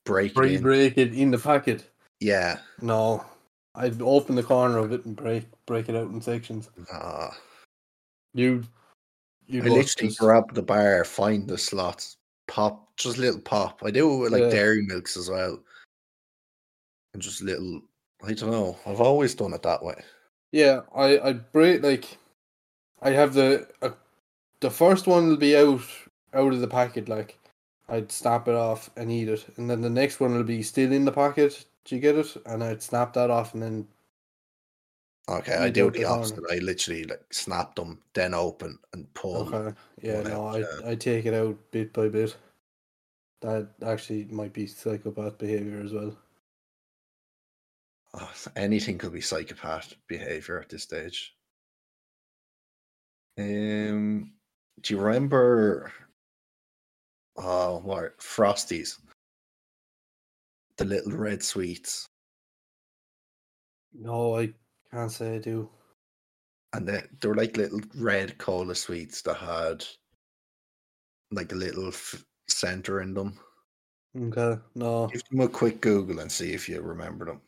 break 0.05 0.37
it? 0.37 0.45
In? 0.45 0.62
break 0.62 0.99
it 0.99 1.14
in 1.14 1.31
the 1.31 1.38
packet. 1.38 1.91
Yeah. 2.21 2.59
No, 2.81 3.25
I'd 3.75 4.00
open 4.00 4.35
the 4.37 4.43
corner 4.43 4.78
of 4.78 4.93
it 4.93 5.04
and 5.04 5.16
break 5.16 5.45
break 5.66 5.88
it 5.88 5.97
out 5.97 6.11
in 6.11 6.21
sections. 6.21 6.71
Nah. 6.93 7.31
You, 8.35 8.64
you 9.47 9.62
I 9.62 9.69
literally 9.69 10.14
grab 10.19 10.54
the 10.54 10.62
bar, 10.62 11.04
find 11.04 11.47
the 11.49 11.59
slots, 11.59 12.16
pop, 12.49 12.97
just 12.97 13.19
a 13.19 13.21
little 13.21 13.40
pop. 13.40 13.83
I 13.85 13.90
do 13.90 14.12
it 14.12 14.19
with 14.19 14.33
like 14.33 14.43
Yeah. 14.43 14.50
dairy 14.50 14.83
milks 14.83 15.16
as 15.16 15.31
well. 15.31 15.61
And 17.12 17.23
just 17.23 17.43
little, 17.43 17.83
I 18.25 18.33
don't 18.33 18.50
know. 18.50 18.76
I've 18.87 19.00
always 19.00 19.35
done 19.35 19.53
it 19.53 19.62
that 19.62 19.83
way. 19.83 20.03
Yeah, 20.53 20.83
I 20.94 21.18
I 21.18 21.33
break 21.33 21.83
like 21.83 22.16
I 23.03 23.11
have 23.11 23.35
the 23.35 23.68
uh, 23.83 23.90
the 24.61 24.70
first 24.70 25.07
one 25.07 25.29
will 25.29 25.37
be 25.37 25.57
out 25.57 25.83
out 26.33 26.53
of 26.53 26.61
the 26.61 26.68
packet 26.68 27.09
like 27.09 27.38
I'd 27.88 28.11
snap 28.11 28.49
it 28.49 28.55
off 28.55 28.90
and 28.96 29.11
eat 29.11 29.29
it, 29.29 29.46
and 29.57 29.68
then 29.68 29.81
the 29.81 29.90
next 29.90 30.20
one 30.20 30.35
will 30.35 30.44
be 30.44 30.62
still 30.62 30.92
in 30.92 31.05
the 31.05 31.12
packet. 31.12 31.64
Do 31.85 31.94
you 31.94 32.01
get 32.01 32.16
it? 32.16 32.37
And 32.47 32.64
I'd 32.64 32.83
snap 32.83 33.12
that 33.14 33.31
off 33.31 33.55
and 33.55 33.62
then 33.62 33.88
Okay, 35.29 35.55
I 35.55 35.70
do 35.70 35.90
the 35.90 36.05
on 36.05 36.18
opposite. 36.18 36.44
I 36.51 36.57
literally 36.59 37.05
like 37.05 37.25
snap 37.33 37.77
them, 37.77 37.99
then 38.12 38.35
open 38.35 38.79
and 38.92 39.12
pull. 39.14 39.55
okay, 39.55 39.77
yeah, 40.03 40.20
no, 40.23 40.49
out, 40.49 40.57
I 40.57 40.59
yeah. 40.59 40.90
I 40.90 40.94
take 40.97 41.25
it 41.25 41.33
out 41.33 41.57
bit 41.70 41.92
by 41.94 42.09
bit. 42.09 42.37
That 43.40 43.68
actually 43.85 44.27
might 44.27 44.53
be 44.53 44.66
psychopath 44.66 45.38
behavior 45.38 45.81
as 45.83 45.92
well. 45.92 46.16
Oh, 48.12 48.31
anything 48.55 48.99
could 48.99 49.12
be 49.12 49.23
psychopath 49.23 49.94
behavior 50.09 50.61
at 50.61 50.68
this 50.68 50.83
stage. 50.83 51.35
Um, 53.38 54.33
do 54.83 54.94
you 54.94 55.01
remember? 55.01 55.90
Oh, 57.37 57.79
what 57.79 58.18
Frosties? 58.18 58.99
The 60.79 60.85
little 60.85 61.13
red 61.13 61.43
sweets, 61.43 62.07
No, 63.93 64.37
I 64.39 64.53
can't 64.91 65.11
say 65.13 65.37
I 65.37 65.39
do. 65.39 65.71
and 66.73 66.87
they 66.89 67.03
they 67.21 67.29
were 67.29 67.37
like 67.37 67.57
little 67.57 67.81
red 67.97 68.37
cola 68.39 68.75
sweets 68.75 69.23
that 69.23 69.37
had 69.37 69.85
like 71.31 71.53
a 71.53 71.57
little 71.57 71.89
f- 71.89 72.25
center 72.49 73.01
in 73.03 73.15
them. 73.15 73.39
Okay, 74.17 74.61
no. 74.75 75.07
Give 75.09 75.23
them 75.31 75.41
a 75.41 75.49
quick 75.49 75.81
Google 75.81 76.19
and 76.21 76.31
see 76.31 76.53
if 76.53 76.69
you 76.69 76.81
remember 76.81 77.25
them. 77.25 77.41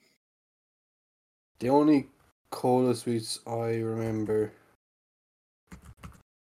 The 1.58 1.68
only 1.70 2.08
cola 2.50 2.94
sweets 2.94 3.40
I 3.46 3.76
remember 3.76 4.52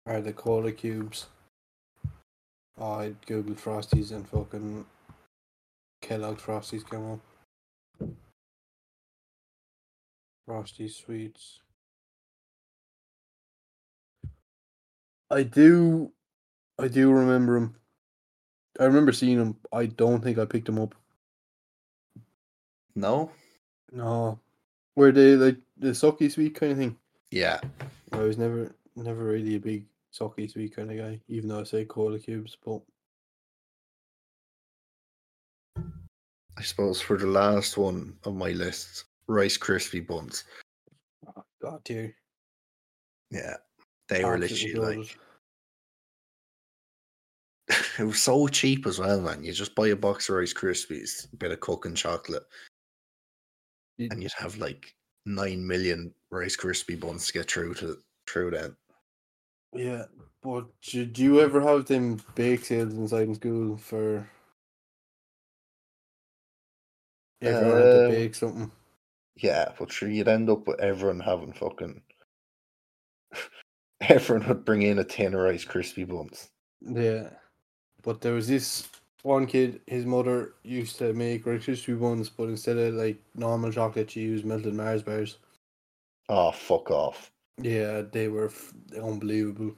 are 0.06 0.22
the 0.22 0.34
cola 0.34 0.72
cubes. 0.74 1.28
I 2.78 3.13
googled 3.28 3.60
Frosties 3.60 4.12
and 4.12 4.28
fucking 4.28 4.86
Kellogg 6.03 6.37
Frosties 6.37 6.87
come 6.87 7.13
up. 7.13 8.09
Frosty 10.45 10.89
sweets. 10.89 11.61
I 15.31 15.43
do, 15.43 16.11
I 16.77 16.89
do 16.89 17.11
remember 17.11 17.55
him. 17.55 17.75
I 18.79 18.83
remember 18.83 19.13
seeing 19.13 19.39
him. 19.39 19.55
I 19.71 19.85
don't 19.85 20.21
think 20.21 20.37
I 20.37 20.45
picked 20.45 20.67
him 20.67 20.77
up. 20.77 20.93
No. 22.95 23.31
No, 23.91 24.39
were 24.95 25.11
they 25.11 25.35
like 25.35 25.57
the 25.77 25.89
sucky 25.89 26.31
sweet 26.31 26.55
kind 26.55 26.71
of 26.71 26.77
thing? 26.79 26.97
Yeah. 27.31 27.59
I 28.11 28.17
was 28.17 28.37
never 28.37 28.75
never 28.95 29.23
really 29.23 29.55
a 29.55 29.59
big 29.59 29.85
socky 30.11 30.51
sweet 30.51 30.75
kind 30.75 30.91
of 30.91 30.97
guy, 30.97 31.19
even 31.27 31.49
though 31.49 31.61
I 31.61 31.63
say 31.63 31.85
cola 31.85 32.19
cubes, 32.19 32.57
but 32.65 32.81
I 36.57 36.61
suppose 36.61 37.01
for 37.01 37.17
the 37.17 37.27
last 37.27 37.77
one 37.77 38.15
on 38.25 38.37
my 38.37 38.51
list, 38.51 39.05
Rice 39.27 39.57
Krispie 39.57 40.05
buns. 40.05 40.43
oh, 41.35 41.43
god 41.61 41.83
tier. 41.85 42.15
Yeah, 43.31 43.55
they 44.09 44.23
were 44.23 44.37
literally 44.37 44.73
like 44.73 45.17
it 47.99 48.03
was 48.03 48.21
so 48.21 48.47
cheap 48.47 48.85
as 48.85 48.99
well, 48.99 49.19
man. 49.21 49.43
You 49.43 49.53
just 49.53 49.73
buy 49.73 49.87
a 49.87 49.95
box 49.95 50.29
of 50.29 50.35
Rice 50.35 50.53
Krispies, 50.53 51.31
a 51.33 51.35
bit 51.37 51.51
of 51.51 51.59
cooking 51.61 51.95
chocolate, 51.95 52.43
You- 53.97 54.09
and 54.11 54.21
you'd 54.21 54.33
have 54.33 54.57
like 54.57 54.93
nine 55.25 55.65
million 55.65 56.13
Rice 56.29 56.57
Krispie 56.57 56.99
buns 56.99 57.27
to 57.27 57.33
get 57.33 57.49
through 57.49 57.73
to 57.75 57.97
through 58.27 58.51
then. 58.51 58.75
Yeah, 59.73 60.05
but 60.43 60.65
did 60.83 61.17
you 61.17 61.39
ever 61.41 61.59
have 61.61 61.85
them 61.87 62.21
bake 62.35 62.65
sales 62.65 62.93
inside 62.93 63.27
in 63.29 63.35
school 63.35 63.77
for 63.77 64.29
everyone 67.43 67.77
had 67.77 67.91
to 67.91 68.03
Um, 68.06 68.12
bake 68.12 68.36
something? 68.36 68.71
Yeah, 69.36 69.71
but 69.79 69.91
sure, 69.91 70.10
you'd 70.10 70.27
end 70.27 70.49
up 70.49 70.67
with 70.67 70.79
everyone 70.79 71.19
having 71.19 71.53
fucking. 71.53 72.01
everyone 74.01 74.47
would 74.47 74.65
bring 74.65 74.84
in 74.84 74.99
a 74.99 75.03
tin 75.03 75.34
of 75.34 75.41
Rice 75.41 75.65
Krispie 75.65 76.08
buns. 76.08 76.49
Yeah, 76.82 77.29
but 78.03 78.21
there 78.21 78.34
was 78.34 78.47
this 78.47 78.89
one 79.23 79.45
kid. 79.47 79.82
His 79.88 80.06
mother 80.06 80.56
used 80.63 80.97
to 80.99 81.13
make 81.13 81.45
Rice 81.45 81.65
Krispie 81.65 81.99
buns, 81.99 82.29
but 82.29 82.49
instead 82.49 82.77
of 82.77 82.93
like 82.95 83.21
normal 83.36 83.71
chocolate, 83.71 84.12
she 84.12 84.21
used 84.21 84.45
melted 84.45 84.73
Mars 84.73 85.01
bars. 85.03 85.38
Oh, 86.29 86.51
fuck 86.51 86.91
off. 86.91 87.32
Yeah, 87.62 88.01
they 88.01 88.27
were 88.27 88.47
f- 88.47 88.73
unbelievable. 89.01 89.75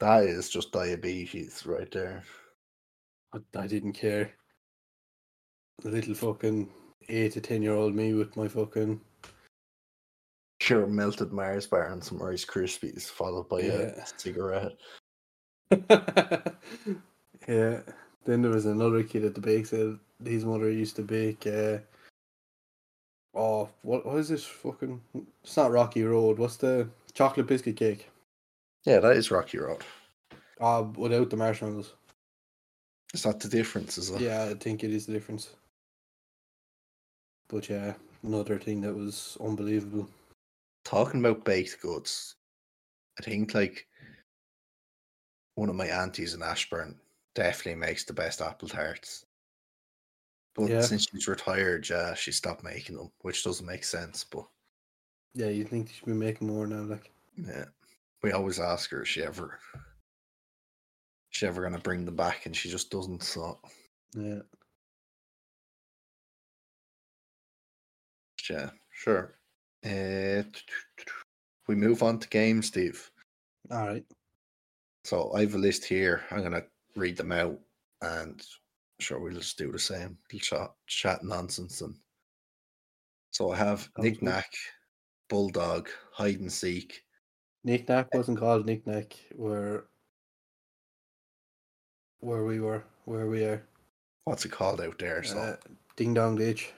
That 0.00 0.24
is 0.24 0.48
just 0.50 0.72
diabetes 0.72 1.64
right 1.66 1.90
there. 1.90 2.24
I, 3.32 3.38
I 3.56 3.66
didn't 3.66 3.92
care. 3.92 4.32
The 5.80 5.90
little 5.90 6.14
fucking 6.14 6.68
eight 7.08 7.32
to 7.32 7.40
ten 7.40 7.62
year 7.62 7.74
old 7.74 7.94
me 7.94 8.14
with 8.14 8.36
my 8.36 8.48
fucking 8.48 9.00
sure 10.60 10.86
melted 10.86 11.32
Mars 11.32 11.66
bar 11.66 11.88
and 11.88 12.02
some 12.02 12.18
Rice 12.18 12.44
Krispies, 12.44 13.02
followed 13.10 13.48
by 13.48 13.60
Yeah. 13.60 13.72
a 14.02 14.06
cigarette. 14.16 14.76
yeah. 17.48 17.80
Then 18.24 18.42
there 18.42 18.52
was 18.52 18.66
another 18.66 19.02
kid 19.02 19.24
at 19.24 19.34
the 19.34 19.40
bake 19.40 19.66
sale. 19.66 19.98
His 20.24 20.44
mother 20.44 20.70
used 20.70 20.94
to 20.96 21.02
bake 21.02 21.46
uh, 21.46 21.78
Oh, 23.34 23.68
what 23.80 24.04
what 24.06 24.18
is 24.18 24.28
this 24.28 24.44
fucking? 24.44 25.00
It's 25.42 25.56
not 25.56 25.72
Rocky 25.72 26.04
Road. 26.04 26.38
What's 26.38 26.56
the 26.58 26.88
chocolate 27.14 27.46
biscuit 27.46 27.76
cake? 27.76 28.08
Yeah, 28.84 29.00
that 29.00 29.16
is 29.16 29.30
Rocky 29.30 29.58
Road. 29.58 29.82
Ah, 30.60 30.82
without 30.82 31.30
the 31.30 31.36
marshmallows. 31.36 31.94
Is 33.14 33.22
that 33.24 33.40
the 33.40 33.48
difference? 33.48 33.98
Is 33.98 34.10
it? 34.10 34.20
Yeah, 34.20 34.44
I 34.44 34.54
think 34.54 34.84
it 34.84 34.90
is 34.90 35.06
the 35.06 35.12
difference. 35.12 35.50
But 37.48 37.68
yeah, 37.68 37.94
another 38.22 38.58
thing 38.58 38.80
that 38.80 38.94
was 38.94 39.36
unbelievable. 39.40 40.08
Talking 40.84 41.20
about 41.20 41.44
baked 41.44 41.80
goods, 41.82 42.36
I 43.18 43.22
think 43.22 43.54
like 43.54 43.86
one 45.54 45.68
of 45.68 45.74
my 45.76 45.86
aunties 45.86 46.34
in 46.34 46.42
Ashbourne 46.42 46.98
definitely 47.34 47.78
makes 47.78 48.04
the 48.04 48.14
best 48.14 48.40
apple 48.40 48.68
tarts. 48.68 49.26
But 50.54 50.70
Yeah. 50.70 50.80
since 50.80 51.06
she's 51.10 51.28
retired, 51.28 51.88
yeah, 51.88 52.14
she 52.14 52.32
stopped 52.32 52.64
making 52.64 52.96
them, 52.96 53.12
which 53.20 53.44
doesn't 53.44 53.66
make 53.66 53.84
sense. 53.84 54.24
But 54.24 54.46
Yeah, 55.34 55.48
you 55.48 55.64
think 55.64 55.88
she 55.88 55.96
should 55.96 56.06
be 56.06 56.12
making 56.12 56.48
more 56.48 56.66
now? 56.66 56.82
Like, 56.82 57.10
yeah, 57.36 57.66
we 58.22 58.32
always 58.32 58.60
ask 58.60 58.90
her, 58.90 59.02
is 59.02 59.08
she 59.08 59.22
ever, 59.22 59.58
is 61.42 61.48
she 61.48 61.48
ever 61.48 61.62
gonna 61.62 61.78
bring 61.78 62.04
them 62.04 62.16
back, 62.16 62.46
and 62.46 62.56
she 62.56 62.68
just 62.70 62.90
doesn't. 62.90 63.22
So 63.22 63.58
yeah, 64.14 64.40
yeah, 68.48 68.70
sure. 68.92 69.34
Uh, 69.84 70.42
we 71.66 71.74
move 71.74 72.02
on 72.02 72.18
to 72.20 72.28
games, 72.28 72.68
Steve. 72.68 73.10
all 73.70 73.86
right. 73.86 74.04
So 75.04 75.32
I 75.34 75.40
have 75.40 75.54
a 75.54 75.58
list 75.58 75.84
here. 75.84 76.22
I'm 76.30 76.42
gonna 76.42 76.64
read 76.94 77.16
them 77.16 77.32
out, 77.32 77.58
and 78.02 78.40
sure 79.00 79.18
we'll 79.18 79.34
just 79.34 79.58
do 79.58 79.72
the 79.72 79.78
same. 79.78 80.16
Chat, 80.40 80.70
chat 80.86 81.24
nonsense. 81.24 81.80
And 81.80 81.96
so 83.32 83.50
I 83.50 83.56
have. 83.56 83.88
Knick 83.98 84.22
Knack, 84.22 84.52
Bulldog, 85.28 85.88
Hide 86.12 86.40
and 86.40 86.52
Seek. 86.52 87.02
Nick 87.64 87.88
Knack 87.88 88.14
wasn't 88.14 88.38
called 88.38 88.66
Nick 88.66 88.86
Knack. 88.86 89.14
Where, 89.34 89.84
where 92.22 92.44
we 92.44 92.60
were, 92.60 92.82
where 93.04 93.26
we 93.26 93.44
are. 93.44 93.62
What's 94.24 94.44
it 94.44 94.52
called 94.52 94.80
out 94.80 94.98
there? 94.98 95.22
So 95.24 95.38
Uh, 95.38 95.56
Ding 95.96 96.14
Dong 96.14 96.36
Ditch. 96.36 96.72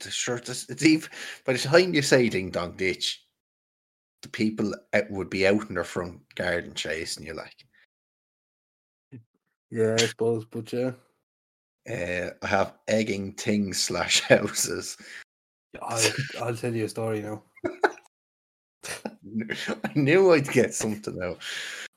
the 0.00 0.10
shirt 0.10 0.48
is 0.48 0.66
it's 0.68 0.82
even 0.84 1.08
by 1.44 1.52
the 1.52 1.58
time 1.58 1.94
you 1.94 2.02
say 2.02 2.28
Ding 2.28 2.50
Dong 2.50 2.76
Ditch, 2.76 3.24
the 4.22 4.28
people 4.28 4.74
out 4.92 5.10
would 5.10 5.30
be 5.30 5.46
out 5.46 5.68
in 5.68 5.74
their 5.74 5.84
front 5.84 6.20
garden 6.34 6.74
chasing 6.74 7.24
you 7.26 7.34
like. 7.34 7.64
Yeah, 9.70 9.94
I 9.98 10.06
suppose, 10.06 10.44
but 10.44 10.72
yeah, 10.72 10.92
Uh, 11.88 12.30
I 12.42 12.46
have 12.46 12.74
egging 12.88 13.32
things 13.34 13.78
slash 13.80 14.20
houses. 14.28 14.96
I'll, 15.82 16.12
I'll 16.40 16.56
tell 16.56 16.74
you 16.74 16.84
a 16.86 16.88
story 16.88 17.20
now. 17.22 17.42
I 18.84 19.92
knew 19.94 20.32
I'd 20.32 20.48
get 20.48 20.74
something 20.74 21.20
out. 21.22 21.38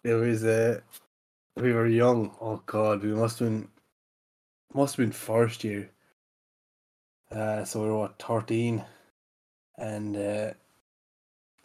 There 0.03 0.17
was 0.17 0.43
uh, 0.43 0.79
we 1.59 1.73
were 1.73 1.87
young. 1.87 2.31
Oh 2.39 2.61
God, 2.65 3.03
we 3.03 3.13
must 3.13 3.39
have 3.39 3.49
been, 3.49 3.67
must 4.73 4.95
have 4.95 5.05
been 5.05 5.11
first 5.11 5.63
year. 5.63 5.89
Uh, 7.31 7.63
so 7.65 7.81
we 7.81 7.89
were 7.89 7.97
what 7.97 8.21
thirteen, 8.21 8.83
and 9.77 10.15
uh, 10.15 10.53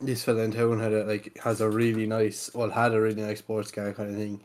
this 0.01 0.25
fella 0.25 0.43
in 0.43 0.53
town 0.53 0.81
had 0.81 0.93
a 0.93 1.05
like 1.05 1.39
has 1.43 1.61
a 1.61 1.71
really 1.71 2.07
nice, 2.07 2.51
well, 2.55 2.71
had 2.71 2.95
a 2.95 3.01
really 3.01 3.23
nice 3.23 3.39
sports 3.39 3.71
car 3.71 3.93
kind 3.93 4.11
of 4.11 4.17
thing, 4.17 4.41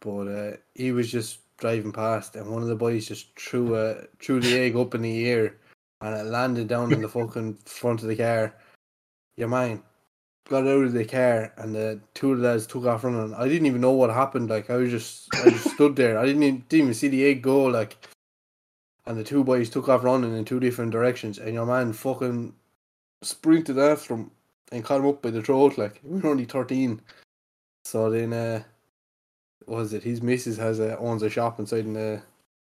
but 0.00 0.28
uh, 0.28 0.56
he 0.74 0.92
was 0.92 1.10
just 1.10 1.40
driving 1.56 1.92
past, 1.92 2.36
and 2.36 2.48
one 2.48 2.62
of 2.62 2.68
the 2.68 2.76
boys 2.76 3.08
just 3.08 3.38
threw 3.38 3.74
a 3.74 4.04
threw 4.20 4.40
the 4.40 4.58
egg 4.58 4.76
up 4.76 4.94
in 4.94 5.02
the 5.02 5.28
air, 5.28 5.56
and 6.00 6.14
it 6.14 6.26
landed 6.26 6.68
down 6.68 6.92
in 6.92 7.02
the 7.02 7.08
fucking 7.16 7.54
front 7.64 8.02
of 8.02 8.08
the 8.08 8.16
car. 8.16 8.54
Your 9.36 9.48
man 9.48 9.82
got 10.48 10.66
out 10.66 10.84
of 10.84 10.92
the 10.92 11.04
car 11.04 11.52
and 11.58 11.74
the 11.74 12.00
two 12.14 12.32
of 12.32 12.40
the 12.40 12.48
lads 12.48 12.66
took 12.66 12.84
off 12.86 13.04
running. 13.04 13.34
I 13.34 13.46
didn't 13.48 13.66
even 13.66 13.80
know 13.80 13.92
what 13.92 14.10
happened. 14.10 14.50
Like 14.50 14.70
I 14.70 14.76
was 14.76 14.90
just 14.90 15.28
I 15.34 15.50
just 15.50 15.70
stood 15.74 15.94
there. 15.96 16.18
I 16.18 16.24
didn't 16.26 16.42
even, 16.42 16.64
didn't 16.68 16.82
even 16.84 16.94
see 16.94 17.08
the 17.08 17.24
egg 17.26 17.42
go. 17.42 17.64
Like, 17.66 17.96
and 19.06 19.16
the 19.18 19.24
two 19.24 19.44
boys 19.44 19.70
took 19.70 19.88
off 19.88 20.04
running 20.04 20.36
in 20.36 20.44
two 20.44 20.60
different 20.60 20.90
directions. 20.92 21.38
And 21.38 21.54
your 21.54 21.66
man 21.66 21.92
fucking 21.92 22.54
sprinted 23.22 23.78
after 23.78 24.14
him 24.14 24.30
and 24.72 24.84
caught 24.84 25.00
him 25.00 25.06
up 25.06 25.22
by 25.22 25.30
the 25.30 25.42
throat. 25.42 25.78
Like 25.78 26.00
we 26.04 26.20
were 26.20 26.30
only 26.30 26.44
thirteen. 26.44 27.00
So 27.84 28.10
then, 28.10 28.32
uh, 28.32 28.62
what 29.66 29.78
was 29.78 29.92
it 29.94 30.02
his 30.02 30.20
missus 30.22 30.56
has 30.58 30.78
a 30.80 30.98
owns 30.98 31.22
a 31.22 31.30
shop 31.30 31.58
inside 31.60 31.84
in 31.84 31.92
the 31.94 32.22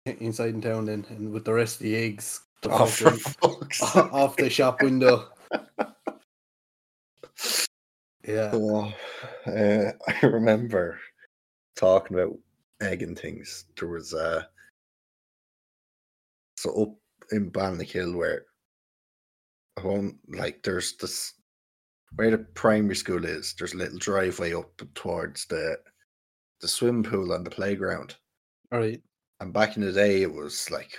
inside 0.05 0.53
in 0.53 0.61
town. 0.61 0.85
Then 0.85 1.05
and 1.09 1.31
with 1.33 1.45
the 1.45 1.53
rest 1.53 1.75
of 1.75 1.83
the 1.83 1.95
eggs. 1.95 2.41
the 2.61 2.69
Oh, 2.71 2.85
for 2.85 3.11
fucking- 3.11 3.19
fuck's 3.59 3.79
sake. 3.79 3.95
off 4.13 4.35
the 4.37 4.49
shop 4.49 4.81
window. 4.81 5.27
Yeah. 8.31 8.51
Oh, 8.53 8.93
uh, 9.45 9.91
I 10.07 10.25
remember 10.25 10.99
talking 11.75 12.17
about 12.17 12.37
egg 12.81 13.03
and 13.03 13.17
things. 13.19 13.65
There 13.77 13.89
was 13.89 14.13
uh 14.13 14.43
so 16.57 16.81
up 16.81 16.95
in 17.31 17.51
Balnakill 17.51 18.15
where 18.15 18.45
I 19.77 19.81
won't 19.81 20.15
like 20.29 20.63
there's 20.63 20.95
this 20.97 21.33
where 22.15 22.31
the 22.31 22.39
primary 22.39 22.95
school 22.95 23.25
is, 23.25 23.53
there's 23.57 23.73
a 23.73 23.77
little 23.77 23.97
driveway 23.97 24.53
up 24.53 24.81
towards 24.95 25.45
the 25.47 25.77
the 26.61 26.67
swim 26.67 27.03
pool 27.03 27.33
and 27.33 27.45
the 27.45 27.49
playground. 27.49 28.15
All 28.71 28.79
right. 28.79 29.01
And 29.41 29.51
back 29.51 29.75
in 29.75 29.81
the 29.81 29.91
day 29.91 30.21
it 30.21 30.31
was 30.31 30.71
like 30.71 30.97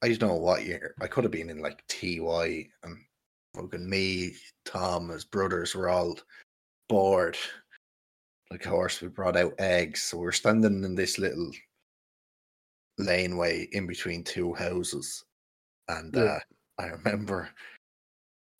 I 0.00 0.08
don't 0.08 0.28
know 0.28 0.36
what 0.36 0.64
year. 0.64 0.94
I 1.02 1.08
could 1.08 1.24
have 1.24 1.32
been 1.32 1.50
in 1.50 1.58
like 1.58 1.84
TY 1.88 2.68
and 2.84 2.98
fucking 3.58 3.88
me, 3.88 4.32
Tom, 4.64 5.08
his 5.08 5.24
brothers 5.24 5.74
were 5.74 5.88
all 5.88 6.16
bored. 6.88 7.36
Like, 8.50 8.64
of 8.64 8.70
course, 8.70 9.00
we 9.00 9.08
brought 9.08 9.36
out 9.36 9.54
eggs. 9.58 10.02
So 10.02 10.18
we're 10.18 10.32
standing 10.32 10.84
in 10.84 10.94
this 10.94 11.18
little 11.18 11.50
laneway 12.98 13.68
in 13.72 13.86
between 13.86 14.24
two 14.24 14.54
houses. 14.54 15.24
And 15.88 16.14
Yeah. 16.14 16.22
uh, 16.22 16.40
I 16.78 16.86
remember, 16.86 17.48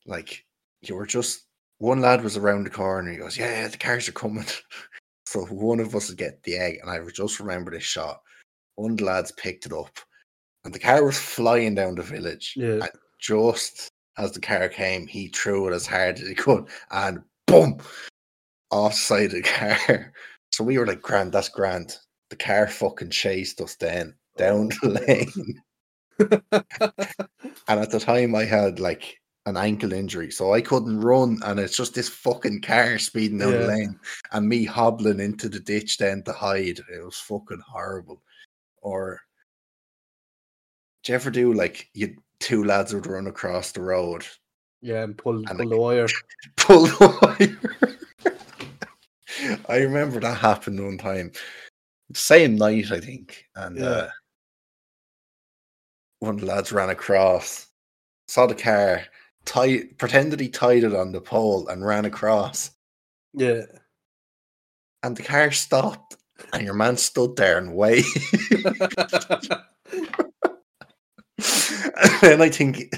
like, 0.06 0.44
you 0.82 0.94
were 0.94 1.06
just 1.06 1.44
one 1.78 2.00
lad 2.00 2.22
was 2.22 2.36
around 2.36 2.64
the 2.64 2.70
corner. 2.70 3.10
He 3.10 3.18
goes, 3.18 3.36
Yeah, 3.38 3.68
the 3.68 3.78
cars 3.78 4.08
are 4.08 4.12
coming. 4.12 4.44
so 5.26 5.44
one 5.46 5.80
of 5.80 5.94
us 5.94 6.08
would 6.08 6.18
get 6.18 6.42
the 6.42 6.56
egg. 6.56 6.78
And 6.82 6.90
I 6.90 6.98
just 7.10 7.40
remember 7.40 7.70
this 7.70 7.84
shot. 7.84 8.20
One 8.74 8.92
of 8.92 8.96
the 8.98 9.04
lads 9.04 9.32
picked 9.32 9.66
it 9.66 9.72
up, 9.72 9.98
and 10.64 10.72
the 10.72 10.78
car 10.78 11.04
was 11.04 11.18
flying 11.18 11.74
down 11.74 11.96
the 11.96 12.02
village. 12.02 12.54
Yeah. 12.56 12.86
Just 13.20 13.90
as 14.18 14.32
the 14.32 14.40
car 14.40 14.68
came, 14.68 15.06
he 15.06 15.28
threw 15.28 15.68
it 15.68 15.74
as 15.74 15.86
hard 15.86 16.18
as 16.18 16.28
he 16.28 16.34
could, 16.34 16.66
and 16.90 17.22
boom, 17.46 17.78
offside 18.70 19.30
the 19.30 19.42
car. 19.88 20.12
So 20.50 20.64
we 20.64 20.76
were 20.78 20.86
like, 20.86 21.00
"Grand, 21.02 21.32
that's 21.32 21.48
grand." 21.48 21.96
The 22.30 22.36
car 22.36 22.66
fucking 22.68 23.10
chased 23.10 23.60
us 23.60 23.76
then 23.76 24.14
oh, 24.36 24.38
down 24.38 24.68
the 24.82 24.88
lane, 26.18 26.52
and 27.68 27.80
at 27.80 27.90
the 27.90 28.00
time 28.00 28.34
I 28.34 28.44
had 28.44 28.80
like 28.80 29.16
an 29.46 29.56
ankle 29.56 29.94
injury, 29.94 30.30
so 30.30 30.52
I 30.52 30.60
couldn't 30.60 31.00
run, 31.00 31.38
and 31.44 31.58
it's 31.58 31.76
just 31.76 31.94
this 31.94 32.08
fucking 32.10 32.60
car 32.60 32.98
speeding 32.98 33.38
down 33.38 33.52
Yeah. 33.52 33.58
the 33.60 33.66
lane, 33.68 34.00
and 34.32 34.46
me 34.48 34.64
hobbling 34.64 35.20
into 35.20 35.48
the 35.48 35.60
ditch 35.60 35.96
then 35.96 36.22
to 36.24 36.32
hide. 36.32 36.80
It 36.92 37.02
was 37.04 37.16
fucking 37.18 37.62
horrible. 37.66 38.22
Or 38.82 39.20
do 41.02 41.12
you 41.12 41.16
ever 41.16 41.30
do 41.30 41.52
like 41.54 41.88
you 41.94 42.14
two 42.40 42.64
lads 42.64 42.94
would 42.94 43.06
run 43.06 43.26
across 43.26 43.72
the 43.72 43.82
road, 43.82 44.26
yeah, 44.80 45.02
and 45.02 45.16
pull 45.18 45.36
And 45.48 45.58
pull 45.58 45.68
the- 45.68 45.76
wire. 45.78 46.06
pull 46.56 46.86
the 46.86 47.56
wire? 48.24 48.34
I 49.68 49.78
remember 49.78 50.20
that 50.20 50.38
happened 50.38 50.82
one 50.82 50.98
time. 50.98 51.32
Same 52.14 52.56
night, 52.56 52.90
I 52.90 53.00
think, 53.00 53.44
and 53.54 53.76
Yeah. 53.78 53.84
uh, 53.86 54.10
one 56.20 56.34
of 56.36 56.40
the 56.40 56.46
lads 56.46 56.72
ran 56.72 56.90
across, 56.90 57.66
saw 58.28 58.46
the 58.46 58.54
car, 58.54 59.02
tied, 59.44 59.96
pretended 59.98 60.40
he 60.40 60.48
tied 60.48 60.84
it 60.84 60.94
on 60.94 61.12
the 61.12 61.20
pole, 61.20 61.68
and 61.68 61.84
ran 61.86 62.04
across. 62.06 62.70
Yeah. 63.34 63.62
And 65.02 65.16
the 65.16 65.22
car 65.22 65.50
stopped, 65.52 66.16
and 66.52 66.64
your 66.64 66.74
man 66.74 66.96
stood 66.96 67.36
there 67.36 67.58
and 67.58 67.74
waited. 67.74 68.06
and 72.22 72.42
I 72.42 72.48
think 72.48 72.94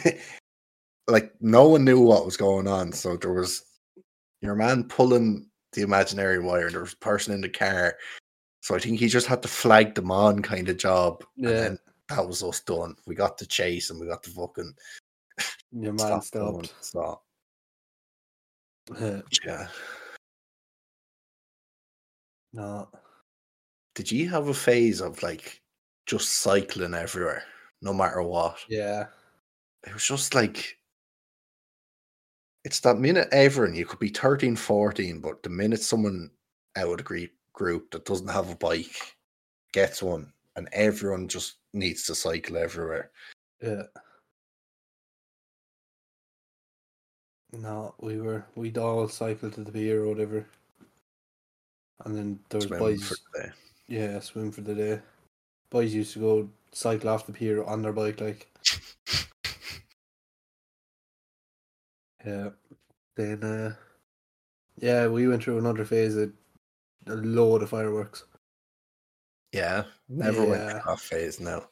like 1.06 1.32
no 1.40 1.68
one 1.68 1.84
knew 1.84 2.00
what 2.00 2.24
was 2.24 2.36
going 2.36 2.66
on. 2.66 2.92
So 2.92 3.16
there 3.16 3.32
was 3.32 3.64
your 4.40 4.54
man 4.54 4.84
pulling 4.84 5.48
the 5.72 5.82
imaginary 5.82 6.38
wire, 6.38 6.70
there 6.70 6.80
was 6.80 6.94
a 6.94 6.98
person 6.98 7.34
in 7.34 7.40
the 7.40 7.48
car. 7.48 7.96
So 8.62 8.74
I 8.74 8.78
think 8.78 8.98
he 8.98 9.08
just 9.08 9.26
had 9.26 9.42
to 9.42 9.48
flag 9.48 9.94
them 9.94 10.10
on 10.10 10.42
kind 10.42 10.68
of 10.68 10.76
job. 10.76 11.24
And 11.36 11.44
Yeah. 11.48 11.50
then 11.60 11.78
that 12.08 12.26
was 12.26 12.42
us 12.42 12.60
done. 12.60 12.96
We 13.06 13.14
got 13.14 13.38
the 13.38 13.46
chase 13.46 13.90
and 13.90 14.00
we 14.00 14.06
got 14.06 14.22
the 14.22 14.30
fucking 14.30 14.74
Your 15.72 15.92
man 15.94 16.20
stop 16.22 16.66
stopped. 16.80 17.24
Yeah. 19.44 19.68
No. 22.52 22.88
Did 23.94 24.10
you 24.10 24.28
have 24.28 24.48
a 24.48 24.54
phase 24.54 25.00
of 25.00 25.22
like 25.22 25.60
just 26.06 26.38
cycling 26.38 26.94
everywhere, 26.94 27.44
no 27.82 27.92
matter 27.92 28.22
what? 28.22 28.58
Yeah. 28.68 29.06
it 29.86 29.94
was 29.94 30.04
just 30.04 30.34
like 30.34 30.76
it's 32.64 32.80
that 32.80 32.98
minute 32.98 33.28
ever, 33.32 33.64
and 33.64 33.76
you 33.76 33.86
could 33.86 33.98
be 33.98 34.08
13, 34.10 34.54
14, 34.56 35.20
but 35.20 35.42
the 35.42 35.48
minute 35.48 35.80
someone 35.82 36.30
out 36.76 36.90
of 36.90 36.96
the 36.98 37.02
group 37.02 37.30
group 37.54 37.90
that 37.90 38.04
doesn't 38.04 38.28
have 38.28 38.50
a 38.50 38.56
bike 38.56 39.16
gets 39.72 40.02
one, 40.02 40.32
and 40.56 40.68
everyone 40.72 41.28
just 41.28 41.56
needs 41.72 42.04
to 42.04 42.14
cycle 42.14 42.56
everywhere. 42.56 43.10
Yeah. 43.62 43.82
No, 47.52 47.94
we 48.00 48.20
were 48.20 48.44
we'd 48.54 48.78
all 48.78 49.08
cycle 49.08 49.50
to 49.50 49.64
the 49.64 49.72
pier 49.72 50.04
or 50.04 50.08
whatever. 50.08 50.46
And 52.04 52.16
then 52.16 52.38
there 52.48 52.58
was 52.58 52.66
Swim 52.66 52.78
boys 52.78 53.08
for 53.08 53.16
the 53.34 53.42
day. 53.42 53.50
yeah, 53.88 54.20
swim 54.20 54.52
for 54.52 54.60
the 54.62 54.74
day. 54.74 55.00
Boys 55.70 55.94
used 55.94 56.12
to 56.14 56.18
go 56.20 56.48
cycle 56.72 57.08
off 57.10 57.26
the 57.26 57.32
pier 57.32 57.62
on 57.64 57.82
their 57.82 57.92
bike 57.92 58.20
like 58.20 58.48
Yeah. 62.24 62.50
Then 63.16 63.42
uh 63.44 63.74
yeah, 64.76 65.06
we 65.08 65.28
went 65.28 65.42
through 65.42 65.58
another 65.58 65.84
phase 65.84 66.16
of 66.16 66.32
a 67.06 67.14
load 67.14 67.62
of 67.62 67.70
fireworks. 67.70 68.24
Yeah, 69.52 69.84
never 70.08 70.44
went 70.44 70.62
Yeah. 70.62 70.70
through 70.70 70.80
that 70.86 71.00
phase 71.00 71.40
now. 71.40 71.68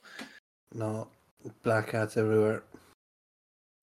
No. 0.75 1.09
Black 1.63 1.91
hats 1.91 2.17
everywhere. 2.17 2.65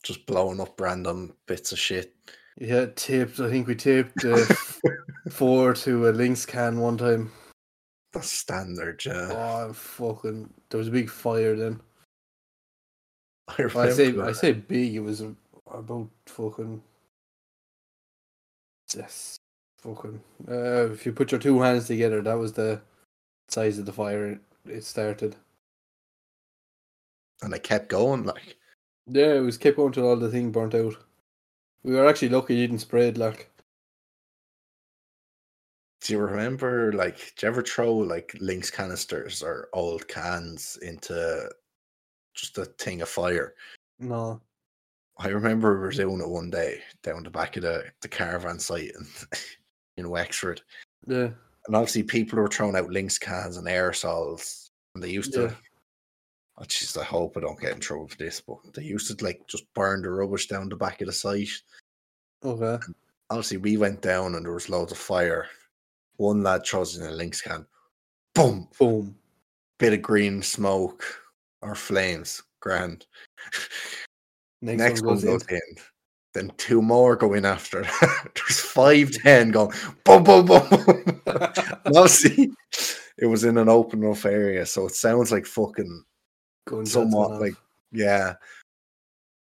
Just 0.04 0.26
blowing 0.28 0.60
up 0.60 0.80
random 0.80 1.36
bits 1.48 1.72
of 1.72 1.80
shit. 1.80 2.14
Yeah, 2.60 2.88
tipped. 2.96 3.40
I 3.40 3.50
think 3.50 3.68
we 3.68 3.76
tipped 3.76 4.24
uh, 4.26 4.46
four 5.32 5.74
to 5.74 6.10
a 6.10 6.12
Lynx 6.12 6.46
can 6.46 6.80
one 6.80 6.98
time. 6.98 7.32
That's 8.16 8.32
standard, 8.32 9.04
yeah. 9.06 9.30
Oh, 9.32 9.74
fucking! 9.74 10.50
There 10.70 10.78
was 10.78 10.88
a 10.88 10.92
big 10.92 11.10
fire 11.10 11.56
then. 11.56 11.82
I, 13.50 13.64
I 13.76 13.90
say, 13.92 14.08
remember 14.08 14.30
I 14.30 14.32
say 14.32 14.54
big. 14.54 14.96
It 14.96 15.02
was 15.02 15.22
about 15.72 16.10
fucking. 16.26 16.82
Yes, 18.96 19.36
fucking. 19.82 20.22
Uh, 20.50 20.92
if 20.94 21.06
you 21.06 21.12
put 21.12 21.32
your 21.32 21.42
two 21.42 21.60
hands 21.62 21.88
together, 21.88 22.22
that 22.22 22.38
was 22.40 22.54
the 22.54 22.82
size 23.50 23.78
of 23.78 23.86
the 23.86 23.94
fire. 23.94 24.30
It, 24.30 24.40
it 24.66 24.84
started. 24.86 25.36
and 27.42 27.54
it 27.54 27.64
kept 27.64 27.90
going 27.90 28.24
like 28.24 28.56
Yeah, 29.08 29.34
it 29.34 29.42
was 29.42 29.58
kept 29.58 29.78
going 29.78 29.92
till 29.92 30.08
all 30.08 30.16
the 30.16 30.30
thing 30.30 30.52
burnt 30.52 30.74
out. 30.74 30.96
We 31.84 31.94
were 31.94 32.08
actually 32.08 32.30
lucky 32.30 32.56
it 32.58 32.68
didn't 32.68 32.80
spread. 32.80 33.18
Like, 33.18 33.52
do 36.02 36.14
you 36.14 36.20
remember 36.20 36.94
like 36.94 37.34
do 37.36 37.46
you 37.46 37.52
ever 37.52 37.62
throw 37.62 37.94
like 37.94 38.36
Lynx 38.40 38.70
canisters 38.70 39.42
or 39.42 39.70
old 39.74 40.08
cans 40.08 40.78
into 40.82 41.50
just 42.34 42.58
a 42.58 42.66
thing 42.66 43.02
of 43.02 43.10
fire? 43.10 43.56
no, 44.00 44.42
I 45.18 45.30
remember 45.30 45.74
we 45.74 45.80
were 45.80 45.92
doing 45.92 46.20
it 46.22 46.28
one 46.28 46.50
day 46.50 46.82
down 47.02 47.24
the 47.24 47.30
back 47.30 47.56
of 47.56 47.64
the, 47.64 47.86
the 48.02 48.08
caravan 48.08 48.60
site 48.60 48.92
in, 48.98 49.08
in 49.98 50.10
Wexford. 50.10 50.62
yeah, 51.08 51.30
And 51.68 51.76
obviously 51.76 52.04
people 52.04 52.38
were 52.40 52.50
throwing 52.50 52.76
out 52.76 52.90
Lynx 52.90 53.18
cans 53.18 53.58
and 53.58 53.68
aerosols. 53.68 54.70
And 54.94 55.04
they 55.04 55.10
used 55.10 55.34
to 55.34 55.44
Yeah. 55.44 55.54
Oh 56.58 56.64
jeez, 56.64 56.98
I 56.98 57.04
hope 57.04 57.36
I 57.36 57.42
don't 57.42 57.60
get 57.60 57.74
in 57.74 57.82
trouble 57.82 58.08
for 58.08 58.16
this, 58.16 58.40
but 58.40 58.58
they 58.74 58.84
used 58.84 59.08
to 59.18 59.26
like 59.26 59.46
just 59.48 59.66
burn 59.74 60.02
the 60.02 60.10
rubbish 60.10 60.48
down 60.48 60.70
the 60.70 60.76
back 60.78 61.02
of 61.02 61.08
the 61.08 61.14
site. 61.14 61.50
okay, 62.44 62.78
Obviously 63.30 63.58
we 63.58 63.76
went 63.78 64.02
down 64.02 64.36
and 64.36 64.46
there 64.46 64.54
was 64.54 64.70
loads 64.70 64.92
of 64.92 64.98
fire. 64.98 65.48
One 66.18 66.44
lad 66.44 66.66
throws 66.66 66.98
in 66.98 67.06
a 67.06 67.12
Lynx 67.12 67.42
can. 67.42 67.66
Boom! 68.34 68.68
boom. 68.78 69.16
Bit 69.80 69.94
of 69.94 70.02
green 70.02 70.42
smoke 70.42 71.04
or 71.62 71.76
flames. 71.76 72.44
Grand. 72.62 73.06
Next, 74.62 74.80
Next 74.80 75.02
one 75.02 75.16
goes 75.16 75.24
goes 75.24 75.48
in. 75.50 75.60
Then 76.34 76.52
two 76.58 76.82
more 76.82 77.16
go 77.16 77.34
in 77.34 77.46
after. 77.46 77.84
There's 78.02 78.60
five, 78.60 79.12
ten 79.12 79.52
going 79.52 79.72
boom, 80.04 80.24
boom, 80.24 80.46
boom. 80.46 80.68
boom. 80.70 81.22
Obviously, 81.86 82.52
it 83.18 83.26
was 83.26 83.44
in 83.44 83.58
an 83.58 83.70
open 83.70 84.04
enough 84.04 84.26
area, 84.26 84.66
so 84.66 84.86
it 84.88 84.96
sounds 84.96 85.32
like 85.32 85.46
fucking 85.46 86.04
Gunshots 86.68 86.92
somewhat 86.92 87.40
like 87.40 87.56
yeah. 87.92 88.36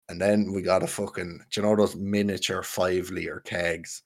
And 0.08 0.20
then 0.20 0.52
we 0.52 0.62
got 0.62 0.82
a 0.82 0.86
fucking, 0.86 1.38
do 1.50 1.60
you 1.60 1.66
know 1.66 1.76
those 1.76 1.96
miniature 1.96 2.62
five 2.62 3.10
liter 3.10 3.40
kegs? 3.40 4.02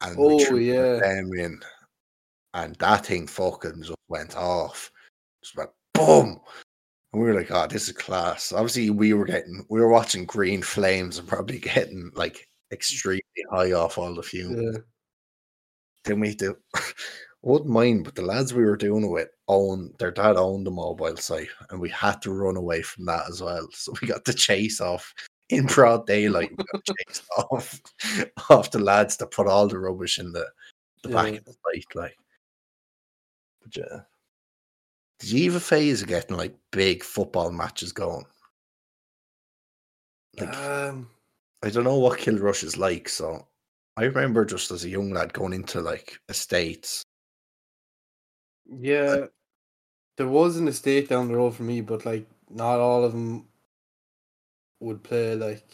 And 0.00 0.16
Oh, 0.18 0.56
yeah. 0.56 1.00
in, 1.20 1.60
and 2.54 2.74
that 2.76 3.06
thing 3.06 3.26
fucking 3.26 3.82
just 3.82 3.94
went 4.08 4.36
off. 4.36 4.90
Just 5.42 5.56
went 5.56 5.70
boom. 5.94 6.40
And 7.12 7.22
we 7.22 7.28
were 7.28 7.34
like, 7.34 7.50
oh, 7.50 7.66
this 7.66 7.88
is 7.88 7.94
class. 7.96 8.52
Obviously, 8.52 8.90
we 8.90 9.14
were 9.14 9.24
getting, 9.24 9.64
we 9.70 9.80
were 9.80 9.88
watching 9.88 10.24
green 10.24 10.62
flames 10.62 11.18
and 11.18 11.26
probably 11.28 11.58
getting 11.58 12.10
like 12.14 12.46
extremely 12.72 13.22
high 13.50 13.72
off 13.72 13.98
all 13.98 14.14
the 14.14 14.22
fumes. 14.22 14.60
Yeah. 14.74 14.80
Then 16.04 16.20
we 16.20 16.34
do, 16.34 16.56
wouldn't 17.42 17.70
mind, 17.70 18.04
but 18.04 18.14
the 18.14 18.22
lads 18.22 18.54
we 18.54 18.64
were 18.64 18.76
doing 18.76 19.04
it 19.04 19.08
with 19.08 19.28
own 19.48 19.92
their 19.98 20.10
dad 20.10 20.36
owned 20.36 20.66
the 20.66 20.70
mobile 20.70 21.16
site, 21.16 21.48
and 21.70 21.80
we 21.80 21.88
had 21.90 22.20
to 22.22 22.32
run 22.32 22.56
away 22.56 22.82
from 22.82 23.04
that 23.06 23.28
as 23.28 23.42
well. 23.42 23.66
So 23.72 23.92
we 24.00 24.08
got 24.08 24.24
to 24.26 24.32
chase 24.32 24.80
off 24.80 25.12
in 25.48 25.66
broad 25.66 26.06
daylight. 26.06 26.50
Chased 26.84 27.24
off 27.50 27.80
off 28.50 28.70
the 28.70 28.78
lads 28.78 29.16
that 29.16 29.30
put 29.30 29.46
all 29.46 29.68
the 29.68 29.78
rubbish 29.78 30.18
in 30.18 30.32
the 30.32 30.46
the 31.02 31.08
back 31.10 31.34
of 31.34 31.44
the 31.44 31.52
site, 31.52 31.94
like. 31.94 32.16
But 33.62 33.76
yeah. 33.76 34.00
Did 35.20 35.32
you 35.32 35.52
have 35.52 35.62
phase 35.62 36.02
of 36.02 36.08
getting 36.08 36.36
like 36.36 36.54
big 36.70 37.02
football 37.02 37.50
matches 37.50 37.92
going? 37.92 38.24
Like 40.38 40.54
Um, 40.56 41.08
I 41.62 41.70
don't 41.70 41.84
know 41.84 41.98
what 41.98 42.20
Kilrush 42.20 42.62
is 42.62 42.76
like, 42.76 43.08
so 43.08 43.46
I 43.96 44.04
remember 44.04 44.44
just 44.44 44.70
as 44.70 44.84
a 44.84 44.88
young 44.88 45.10
lad 45.10 45.32
going 45.32 45.52
into 45.52 45.80
like 45.80 46.20
estates. 46.28 47.02
yeah, 48.66 49.26
there 50.16 50.28
was 50.28 50.56
an 50.56 50.68
estate 50.68 51.08
down 51.08 51.28
the 51.28 51.36
road 51.36 51.54
for 51.54 51.64
me, 51.64 51.80
but 51.80 52.06
like 52.06 52.28
not 52.48 52.78
all 52.78 53.04
of 53.04 53.12
them 53.12 53.47
would 54.80 55.02
play. 55.02 55.34
Like 55.34 55.64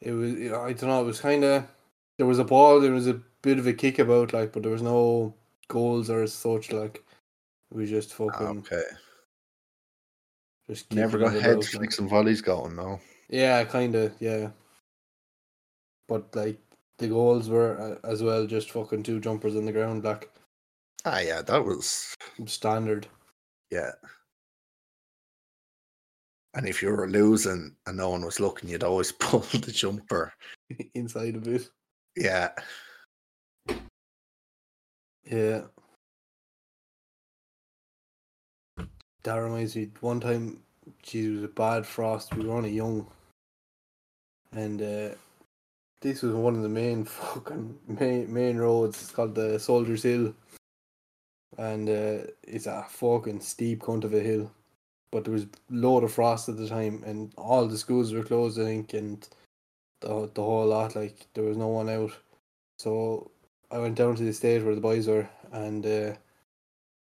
it 0.00 0.12
was, 0.12 0.32
I 0.34 0.72
don't 0.72 0.82
know. 0.88 1.02
It 1.02 1.06
was 1.06 1.20
kind 1.20 1.44
of 1.44 1.64
there 2.18 2.26
was 2.26 2.38
a 2.38 2.44
ball, 2.44 2.80
there 2.80 2.92
was 2.92 3.06
a 3.06 3.20
bit 3.42 3.58
of 3.58 3.66
a 3.66 3.72
kick 3.72 3.98
about, 3.98 4.32
like, 4.32 4.52
but 4.52 4.62
there 4.62 4.72
was 4.72 4.82
no 4.82 5.34
goals 5.68 6.10
or 6.10 6.26
such. 6.26 6.72
Like 6.72 7.02
was 7.72 7.90
just 7.90 8.14
fucking 8.14 8.46
Okay. 8.46 8.82
just 10.68 10.92
Never 10.92 11.18
got 11.18 11.34
head 11.34 11.62
flicks 11.64 11.98
and 11.98 12.08
volleys 12.08 12.40
going, 12.40 12.76
no. 12.76 13.00
Yeah, 13.28 13.64
kind 13.64 13.94
of, 13.94 14.14
yeah. 14.20 14.50
But 16.08 16.34
like 16.34 16.58
the 16.98 17.08
goals 17.08 17.48
were 17.48 17.98
uh, 18.02 18.08
as 18.08 18.22
well 18.22 18.46
just 18.46 18.70
fucking 18.70 19.02
two 19.02 19.20
jumpers 19.20 19.56
on 19.56 19.64
the 19.66 19.72
ground, 19.72 20.04
like 20.04 20.30
Ah 21.04 21.20
yeah, 21.20 21.42
that 21.42 21.64
was 21.64 22.14
standard. 22.46 23.06
yeah. 23.70 23.92
And 26.54 26.66
if 26.66 26.82
you 26.82 26.88
were 26.88 27.08
losing 27.08 27.76
and 27.86 27.96
no 27.96 28.10
one 28.10 28.24
was 28.24 28.40
looking, 28.40 28.68
you'd 28.68 28.84
always 28.84 29.12
pull 29.20 29.40
the 29.40 29.72
jumper. 29.72 30.32
inside 30.94 31.36
of 31.36 31.46
it. 31.48 31.68
Yeah. 32.16 32.50
Yeah. 35.24 35.62
That 39.22 39.34
reminds 39.34 39.76
me, 39.76 39.90
one 40.00 40.20
time, 40.20 40.60
geez, 41.02 41.26
it 41.26 41.34
was 41.34 41.44
a 41.44 41.48
bad 41.48 41.86
frost. 41.86 42.34
We 42.34 42.46
were 42.46 42.56
only 42.56 42.70
young. 42.70 43.06
And 44.52 44.80
uh, 44.80 45.14
this 46.00 46.22
was 46.22 46.32
one 46.34 46.56
of 46.56 46.62
the 46.62 46.68
main 46.68 47.04
fucking 47.04 47.78
main, 47.86 48.32
main 48.32 48.56
roads. 48.56 49.02
It's 49.02 49.10
called 49.10 49.34
the 49.34 49.58
Soldiers 49.58 50.02
Hill. 50.02 50.34
And 51.58 51.88
uh, 51.88 52.30
it's 52.44 52.66
a 52.66 52.86
fucking 52.88 53.40
steep 53.40 53.82
cunt 53.82 54.04
of 54.04 54.14
a 54.14 54.20
hill. 54.20 54.50
But 55.10 55.24
there 55.24 55.32
was 55.32 55.46
load 55.70 56.04
of 56.04 56.12
frost 56.12 56.48
at 56.48 56.56
the 56.56 56.68
time, 56.68 57.02
and 57.06 57.32
all 57.36 57.66
the 57.66 57.78
schools 57.78 58.12
were 58.12 58.22
closed, 58.22 58.60
I 58.60 58.64
think, 58.64 58.94
and 58.94 59.26
the, 60.00 60.30
the 60.34 60.42
whole 60.42 60.66
lot, 60.66 60.94
like, 60.96 61.26
there 61.34 61.44
was 61.44 61.56
no 61.56 61.68
one 61.68 61.88
out. 61.88 62.12
So 62.78 63.30
I 63.70 63.78
went 63.78 63.96
down 63.96 64.16
to 64.16 64.22
the 64.22 64.28
estate 64.28 64.64
where 64.64 64.74
the 64.74 64.80
boys 64.80 65.06
were, 65.08 65.28
and 65.52 65.84
uh, 65.84 66.14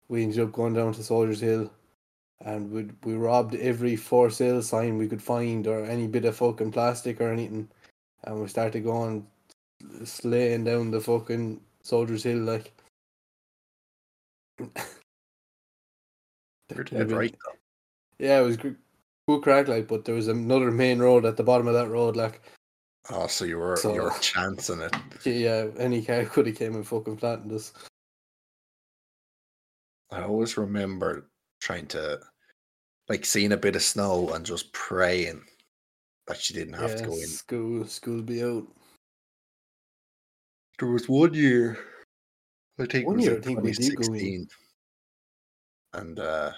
we 0.08 0.24
ended 0.24 0.39
up 0.39 0.52
going 0.52 0.74
down 0.74 0.93
to 0.93 1.04
Soldiers 1.04 1.39
Hill, 1.41 1.72
and 2.41 2.72
we 2.72 2.89
we 3.04 3.15
robbed 3.15 3.56
every 3.56 3.96
for 3.96 4.30
sale 4.30 4.62
sign 4.62 4.98
we 4.98 5.08
could 5.08 5.22
find, 5.22 5.67
or 5.67 5.86
any 5.86 6.08
bit 6.08 6.26
of 6.26 6.36
fucking 6.36 6.72
plastic 6.72 7.22
or 7.22 7.32
anything, 7.32 7.70
and 8.24 8.41
we 8.41 8.48
started 8.48 8.84
going 8.84 9.26
slaying 10.04 10.63
down 10.63 10.91
the 10.91 11.02
fucking 11.02 11.62
Soldiers 11.84 12.24
Hill 12.24 12.39
like. 12.39 12.74
You're 16.76 16.84
dead 16.84 17.12
right 17.12 17.36
though. 17.46 17.54
Yeah, 18.20 18.40
it 18.40 18.44
was 18.44 18.58
good 18.58 18.76
crack 19.42 19.68
like, 19.68 19.88
but 19.88 20.06
there 20.06 20.16
was 20.16 20.28
another 20.30 20.72
main 20.72 21.00
road 21.00 21.26
at 21.26 21.36
the 21.36 21.44
bottom 21.44 21.68
of 21.68 21.74
that 21.74 21.90
road 21.90 22.16
like. 22.16 22.42
Oh, 23.10 23.28
so 23.28 23.46
you 23.46 23.58
were 23.58 23.76
So- 23.78 23.94
you 23.94 24.04
were 24.04 24.14
chancing 24.22 24.82
it. 24.82 24.94
Yeah, 25.26 25.68
any 25.78 26.04
car 26.04 26.26
could 26.26 26.48
have 26.48 26.56
came 26.58 26.76
and 26.76 26.88
fucking 26.88 27.18
flattened 27.18 27.52
us. 27.52 27.74
I 30.12 30.24
always 30.24 30.58
remember 30.58 31.30
trying 31.62 31.88
to 31.88 32.20
like 33.10 33.26
seeing 33.26 33.52
a 33.52 33.58
bit 33.58 33.76
of 33.76 33.82
snow 33.82 34.30
and 34.34 34.46
just 34.46 34.72
praying 34.74 35.44
that 36.28 36.38
she 36.38 36.54
didn't 36.54 36.74
have 36.76 36.96
to 36.98 37.06
go 37.06 37.14
in. 37.14 37.28
School, 37.28 37.86
school 37.88 38.22
be 38.22 38.44
out. 38.44 38.66
There 40.80 40.90
was 40.90 41.10
one 41.10 41.34
year, 41.34 41.78
I 42.80 42.86
think 42.86 43.08
One 43.08 43.16
it 43.16 43.18
was 43.18 43.26
year, 43.26 43.38
I 43.38 43.42
think 43.42 43.62
we 43.62 43.72
did 43.72 43.96
go 43.96 44.14
in. 44.14 44.48
2016, 44.48 44.48
and 45.94 46.20
uh, 46.20 46.52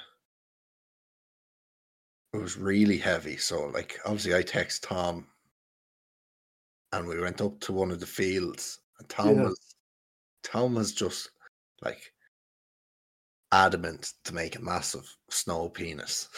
it 2.34 2.38
was 2.38 2.58
really 2.58 2.98
heavy. 2.98 3.38
So, 3.38 3.68
like, 3.68 4.00
obviously, 4.06 4.36
I 4.36 4.42
text 4.44 4.84
Tom, 4.84 5.28
and 6.92 7.08
we 7.08 7.20
went 7.20 7.42
up 7.42 7.60
to 7.62 7.74
one 7.74 7.92
of 7.92 8.00
the 8.00 8.06
fields, 8.06 8.80
and 9.00 9.10
Tom 9.10 9.38
Yeah. 9.38 9.44
was 9.44 9.76
Tom 10.44 10.76
was 10.76 10.94
just 10.94 11.32
like 11.82 12.14
adamant 13.52 14.14
to 14.24 14.34
make 14.34 14.56
a 14.56 14.62
massive 14.62 15.16
snow 15.30 15.70
penis, 15.70 16.30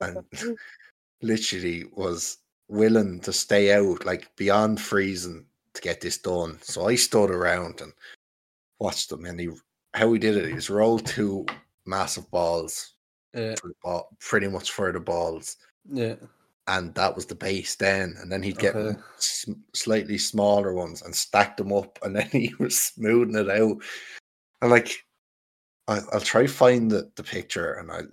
and 0.00 0.24
literally 1.22 1.84
was 1.92 2.38
willing 2.68 3.20
to 3.20 3.32
stay 3.32 3.72
out 3.72 4.04
like 4.04 4.34
beyond 4.36 4.80
freezing 4.80 5.46
to 5.74 5.82
get 5.82 6.00
this 6.00 6.18
done. 6.18 6.58
So 6.62 6.86
I 6.88 6.94
stood 6.96 7.30
around 7.30 7.80
and 7.80 7.92
watched 8.78 9.12
him, 9.12 9.24
and 9.26 9.40
he 9.40 9.50
how 9.94 10.12
he 10.12 10.18
did 10.18 10.36
it. 10.36 10.46
He 10.48 10.54
just 10.54 10.70
rolled 10.70 11.06
two 11.06 11.46
massive 11.86 12.30
balls, 12.30 12.94
Yeah, 13.34 13.54
for 13.60 13.68
the 13.68 13.74
ball, 13.82 14.08
pretty 14.20 14.48
much 14.48 14.70
for 14.70 14.90
the 14.92 15.00
balls, 15.00 15.56
yeah. 15.92 16.14
and 16.66 16.94
that 16.94 17.14
was 17.14 17.26
the 17.26 17.34
base. 17.34 17.76
Then, 17.76 18.14
and 18.20 18.32
then 18.32 18.42
he'd 18.42 18.58
get 18.58 18.74
Okay. 18.74 18.98
s- 19.18 19.44
slightly 19.74 20.16
smaller 20.18 20.72
ones 20.72 21.02
and 21.02 21.14
stack 21.14 21.56
them 21.56 21.72
up, 21.72 21.98
and 22.02 22.16
then 22.16 22.28
he 22.30 22.54
was 22.58 22.78
smoothing 22.78 23.36
it 23.36 23.50
out. 23.50 23.76
And 24.62 24.70
like, 24.70 25.04
I, 25.88 26.00
I'll 26.12 26.20
try 26.20 26.46
find 26.46 26.90
the, 26.90 27.10
the 27.16 27.22
picture, 27.22 27.74
and 27.74 27.90
I'll 27.90 28.08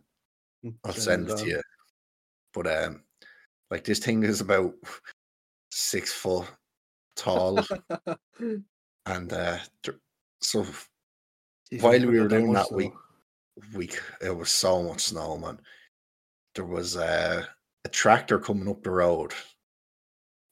I'll 0.84 0.94
send 0.94 1.30
it 1.30 1.38
to 1.38 1.46
you. 1.48 1.62
But 2.54 2.68
um, 2.68 3.04
like 3.72 3.84
this 3.86 4.00
thing 4.00 4.24
is 4.24 4.42
about 4.42 4.74
six 5.72 6.12
foot 6.12 6.48
tall, 7.16 7.60
and 9.06 9.32
uh, 9.34 9.58
so 10.42 10.66
Jeez, 11.72 11.82
While 11.82 12.06
we 12.06 12.20
were 12.20 12.28
doing 12.28 12.54
that, 12.54 12.72
we- 12.72 12.84
snow. 12.90 13.00
We 13.74 13.90
it 14.22 14.36
was 14.36 14.52
so 14.52 14.84
much 14.84 15.06
snow, 15.06 15.38
man. 15.38 15.60
There 16.56 16.66
was 16.66 16.98
uh, 16.98 17.46
a 17.84 17.90
tractor 17.90 18.40
coming 18.40 18.70
up 18.70 18.84
the 18.84 18.92
road, 18.92 19.34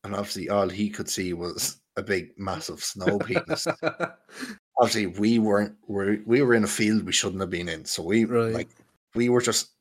and 0.03 0.15
obviously 0.15 0.49
all 0.49 0.69
he 0.69 0.89
could 0.89 1.09
see 1.09 1.33
was 1.33 1.77
a 1.95 2.03
big, 2.03 2.31
massive 2.37 2.83
snow 2.83 3.19
penis. 3.19 3.67
obviously, 4.79 5.07
we 5.07 5.39
weren't 5.39 5.75
we 5.87 6.19
we 6.25 6.41
were 6.41 6.53
in 6.53 6.63
a 6.63 6.67
field 6.67 7.03
we 7.03 7.11
shouldn't 7.11 7.41
have 7.41 7.49
been 7.49 7.69
in, 7.69 7.85
so 7.85 8.03
we 8.03 8.25
right. 8.25 8.53
like 8.53 8.69
we 9.15 9.29
were 9.29 9.41
just 9.41 9.71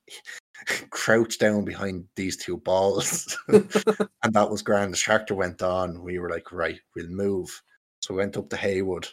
crouched 0.90 1.40
down 1.40 1.64
behind 1.64 2.04
these 2.16 2.36
two 2.36 2.58
balls, 2.58 3.36
and 3.48 4.32
that 4.32 4.50
was 4.50 4.62
grand. 4.62 4.92
The 4.92 4.98
tractor 4.98 5.34
went 5.34 5.62
on. 5.62 6.02
We 6.02 6.18
were 6.18 6.30
like, 6.30 6.52
right, 6.52 6.80
we'll 6.94 7.08
move. 7.08 7.62
So 8.00 8.14
we 8.14 8.18
went 8.18 8.36
up 8.36 8.50
to 8.50 8.56
Haywood, 8.56 9.08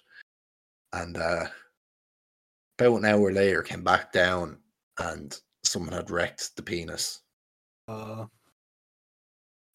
and 0.93 1.17
uh, 1.17 1.45
about 2.79 2.97
an 2.97 3.05
hour 3.05 3.31
later, 3.31 3.61
came 3.61 3.83
back 3.83 4.11
down, 4.11 4.57
and 4.99 5.39
someone 5.63 5.93
had 5.93 6.09
wrecked 6.09 6.55
the 6.55 6.61
penis. 6.63 7.21
uh, 7.87 8.25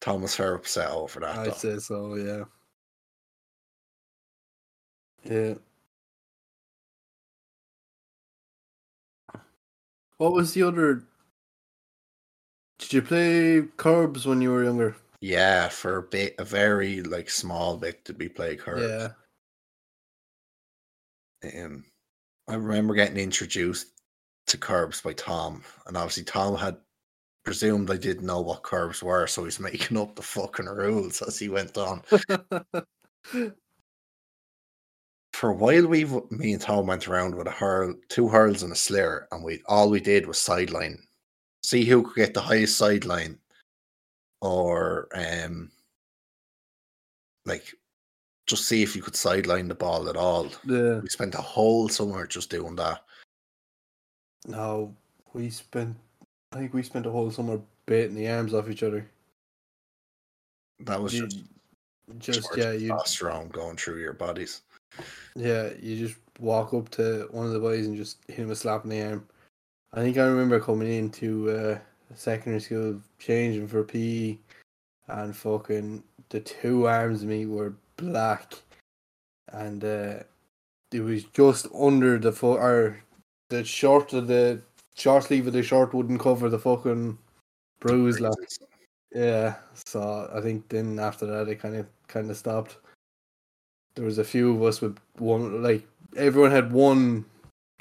Thomas 0.01 0.37
fair 0.37 0.55
upset 0.55 0.91
over 0.91 1.21
that. 1.21 1.39
I'd 1.39 1.55
say 1.55 1.79
so. 1.79 2.15
Yeah. 2.15 2.45
Yeah. 5.25 5.55
What 10.19 10.33
was 10.33 10.53
the 10.53 10.63
other? 10.63 11.05
Did 12.79 12.93
you 12.93 13.03
play 13.03 13.63
curbs 13.79 14.27
when 14.27 14.43
you 14.43 14.51
were 14.51 14.65
younger? 14.65 14.97
Yeah, 15.21 15.69
for 15.69 15.97
a 15.97 16.03
bit, 16.03 16.35
a 16.39 16.45
very 16.45 17.03
like 17.03 17.31
small 17.31 17.79
bit 17.79 18.05
did 18.05 18.19
we 18.19 18.29
play 18.29 18.57
curves. 18.57 19.15
Yeah. 21.43 21.65
Um, 21.65 21.85
I 22.47 22.55
remember 22.55 22.95
getting 22.95 23.17
introduced 23.17 23.89
to 24.49 24.59
curbs 24.59 25.01
by 25.01 25.15
Tom, 25.15 25.63
and 25.87 25.97
obviously 25.97 26.25
Tom 26.25 26.57
had 26.57 26.77
presumed 27.45 27.91
I 27.91 27.97
didn't 27.97 28.27
know 28.27 28.41
what 28.41 28.63
curves 28.63 29.03
were, 29.03 29.27
so 29.27 29.45
he's 29.45 29.61
making 29.71 29.97
up 29.97 30.15
the 30.15 30.23
fucking 30.23 30.67
rules 30.67 31.23
as 31.23 31.39
he 31.39 31.49
went 31.49 31.77
on. 31.79 32.03
For 35.33 35.51
a 35.51 35.55
while, 35.55 35.87
we 35.87 36.05
me 36.31 36.53
and 36.53 36.61
Tom 36.63 36.87
went 36.87 37.09
around 37.09 37.35
with 37.35 37.49
a 37.49 37.51
hurl, 37.51 37.95
two 38.09 38.29
hurls 38.29 38.63
and 38.63 38.73
a 38.73 38.77
slur, 38.77 39.27
and 39.33 39.43
we 39.43 39.63
all 39.67 39.91
we 39.91 40.01
did 40.01 40.27
was 40.27 40.41
sideline, 40.41 40.99
see 41.63 41.85
who 41.85 42.03
could 42.03 42.17
get 42.17 42.35
the 42.35 42.41
highest 42.41 42.79
sideline, 42.79 43.39
or 44.41 45.09
um, 45.15 45.73
like 47.47 47.75
just 48.47 48.67
see 48.67 48.83
if 48.83 48.95
you 48.95 49.03
could 49.03 49.17
sideline 49.17 49.69
the 49.69 49.75
ball 49.75 50.09
at 50.09 50.17
all. 50.17 50.49
yeah. 50.67 50.99
We 50.99 51.09
spent 51.09 51.35
a 51.35 51.41
whole 51.41 51.89
summer 51.89 52.27
just 52.27 52.51
doing 52.51 52.77
that. 52.77 53.03
No, 54.47 54.95
we 55.33 55.51
spent. 55.51 55.97
I 56.53 56.59
think 56.59 56.75
we 56.75 56.83
spent 56.83 57.07
a 57.07 57.11
whole 57.11 57.31
summer 57.31 57.61
baiting 57.87 58.15
the 58.15 58.29
arms 58.29 58.55
off 58.55 58.69
each 58.69 58.83
other. 58.83 59.09
That 60.81 61.01
was 61.01 61.15
You- 61.15 61.27
just, 61.27 61.45
just 62.19 62.57
yeah, 62.57 62.73
you 62.73 62.91
testosterone 62.93 63.51
going 63.51 63.77
through 63.77 64.01
your 64.01 64.13
bodies. 64.13 64.61
yeah, 65.35 65.71
you 65.81 66.07
just 66.07 66.19
walk 66.39 66.75
up 66.75 66.89
to 66.91 67.27
one 67.31 67.47
of 67.47 67.53
the 67.53 67.61
boys 67.61 67.87
and 67.87 67.97
just 67.97 68.19
hit 68.29 68.37
him 68.39 68.51
a 68.51 68.55
slap 68.57 68.85
in 68.85 68.91
the 68.91 69.03
arm. 69.03 69.27
I 69.95 70.01
think 70.01 70.19
I 70.19 70.25
remember 70.27 70.61
coming 70.61 70.93
into 70.93 71.51
uh, 71.51 71.79
secondary 72.15 72.61
school 72.61 73.01
changing 73.19 73.67
for 73.69 73.83
PE, 73.85 74.37
and 75.09 75.35
fucking 75.35 76.03
the 76.29 76.41
two 76.41 76.87
arms 76.87 77.23
of 77.23 77.29
me 77.29 77.47
were 77.47 77.75
black, 77.97 78.55
and 79.53 79.85
uh, 79.85 80.23
it 80.93 81.01
was 81.01 81.25
just 81.25 81.67
under 81.75 82.19
the 82.19 82.33
foot 82.33 82.61
or 82.61 83.03
the 83.51 83.65
short 83.65 84.13
of 84.13 84.27
the 84.27 84.61
short 84.95 85.25
sleeve 85.25 85.47
of 85.47 85.53
the 85.53 85.63
short 85.63 85.95
wouldn't 85.95 86.21
cover 86.21 86.49
the 86.49 86.59
fucking 86.59 87.19
bruise, 87.81 88.21
like. 88.21 88.33
Yeah, 89.13 89.55
so 89.87 90.29
I 90.35 90.41
think 90.41 90.69
then 90.69 90.99
after 90.99 91.27
that 91.27 91.49
it 91.49 91.61
kind 91.61 91.77
of 91.77 91.87
kind 92.09 92.31
of 92.31 92.37
stopped. 92.37 92.77
There 93.95 94.05
was 94.05 94.19
a 94.19 94.25
few 94.25 94.55
of 94.55 94.63
us 94.63 94.81
with 94.81 94.99
one, 95.19 95.63
like 95.63 95.87
everyone 96.17 96.51
had 96.51 96.73
one. 96.73 97.25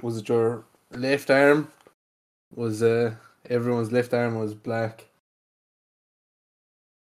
Was 0.03 0.17
it 0.17 0.29
your 0.29 0.63
left 0.91 1.31
arm? 1.31 1.71
Was 2.55 2.83
uh 2.83 3.15
everyone's 3.49 3.91
left 3.91 4.13
arm 4.13 4.35
was 4.35 4.53
black 4.53 5.05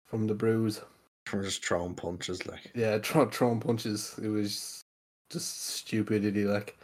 from 0.05 0.27
the 0.27 0.33
bruise. 0.33 0.81
From 1.29 1.43
just 1.43 1.63
throwing 1.63 1.93
punches, 1.93 2.47
like 2.47 2.71
Yeah, 2.73 2.97
throw, 2.97 3.29
throwing 3.29 3.59
punches. 3.59 4.19
It 4.21 4.29
was 4.29 4.81
just 5.29 5.63
stupidity, 5.63 6.43
like 6.43 6.75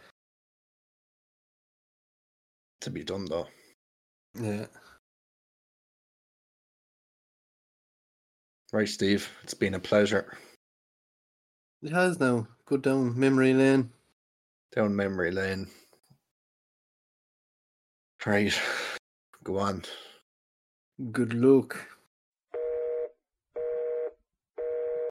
to 2.80 2.90
be 2.90 3.02
done 3.02 3.24
though. 3.24 3.48
yeah. 4.40 4.66
Right, 8.72 8.88
Steve. 8.88 9.28
It's 9.42 9.54
been 9.54 9.74
a 9.74 9.80
pleasure. 9.80 10.38
It 11.82 11.90
has 11.90 12.20
now. 12.20 12.46
Go 12.66 12.76
down 12.76 13.18
memory 13.18 13.52
lane. 13.52 13.90
Down 14.76 14.94
memory 14.94 15.32
lane. 15.32 15.68
Right. 18.24 18.56
Go 19.42 19.58
on. 19.58 19.82
Good 21.10 21.34
luck. 21.34 21.76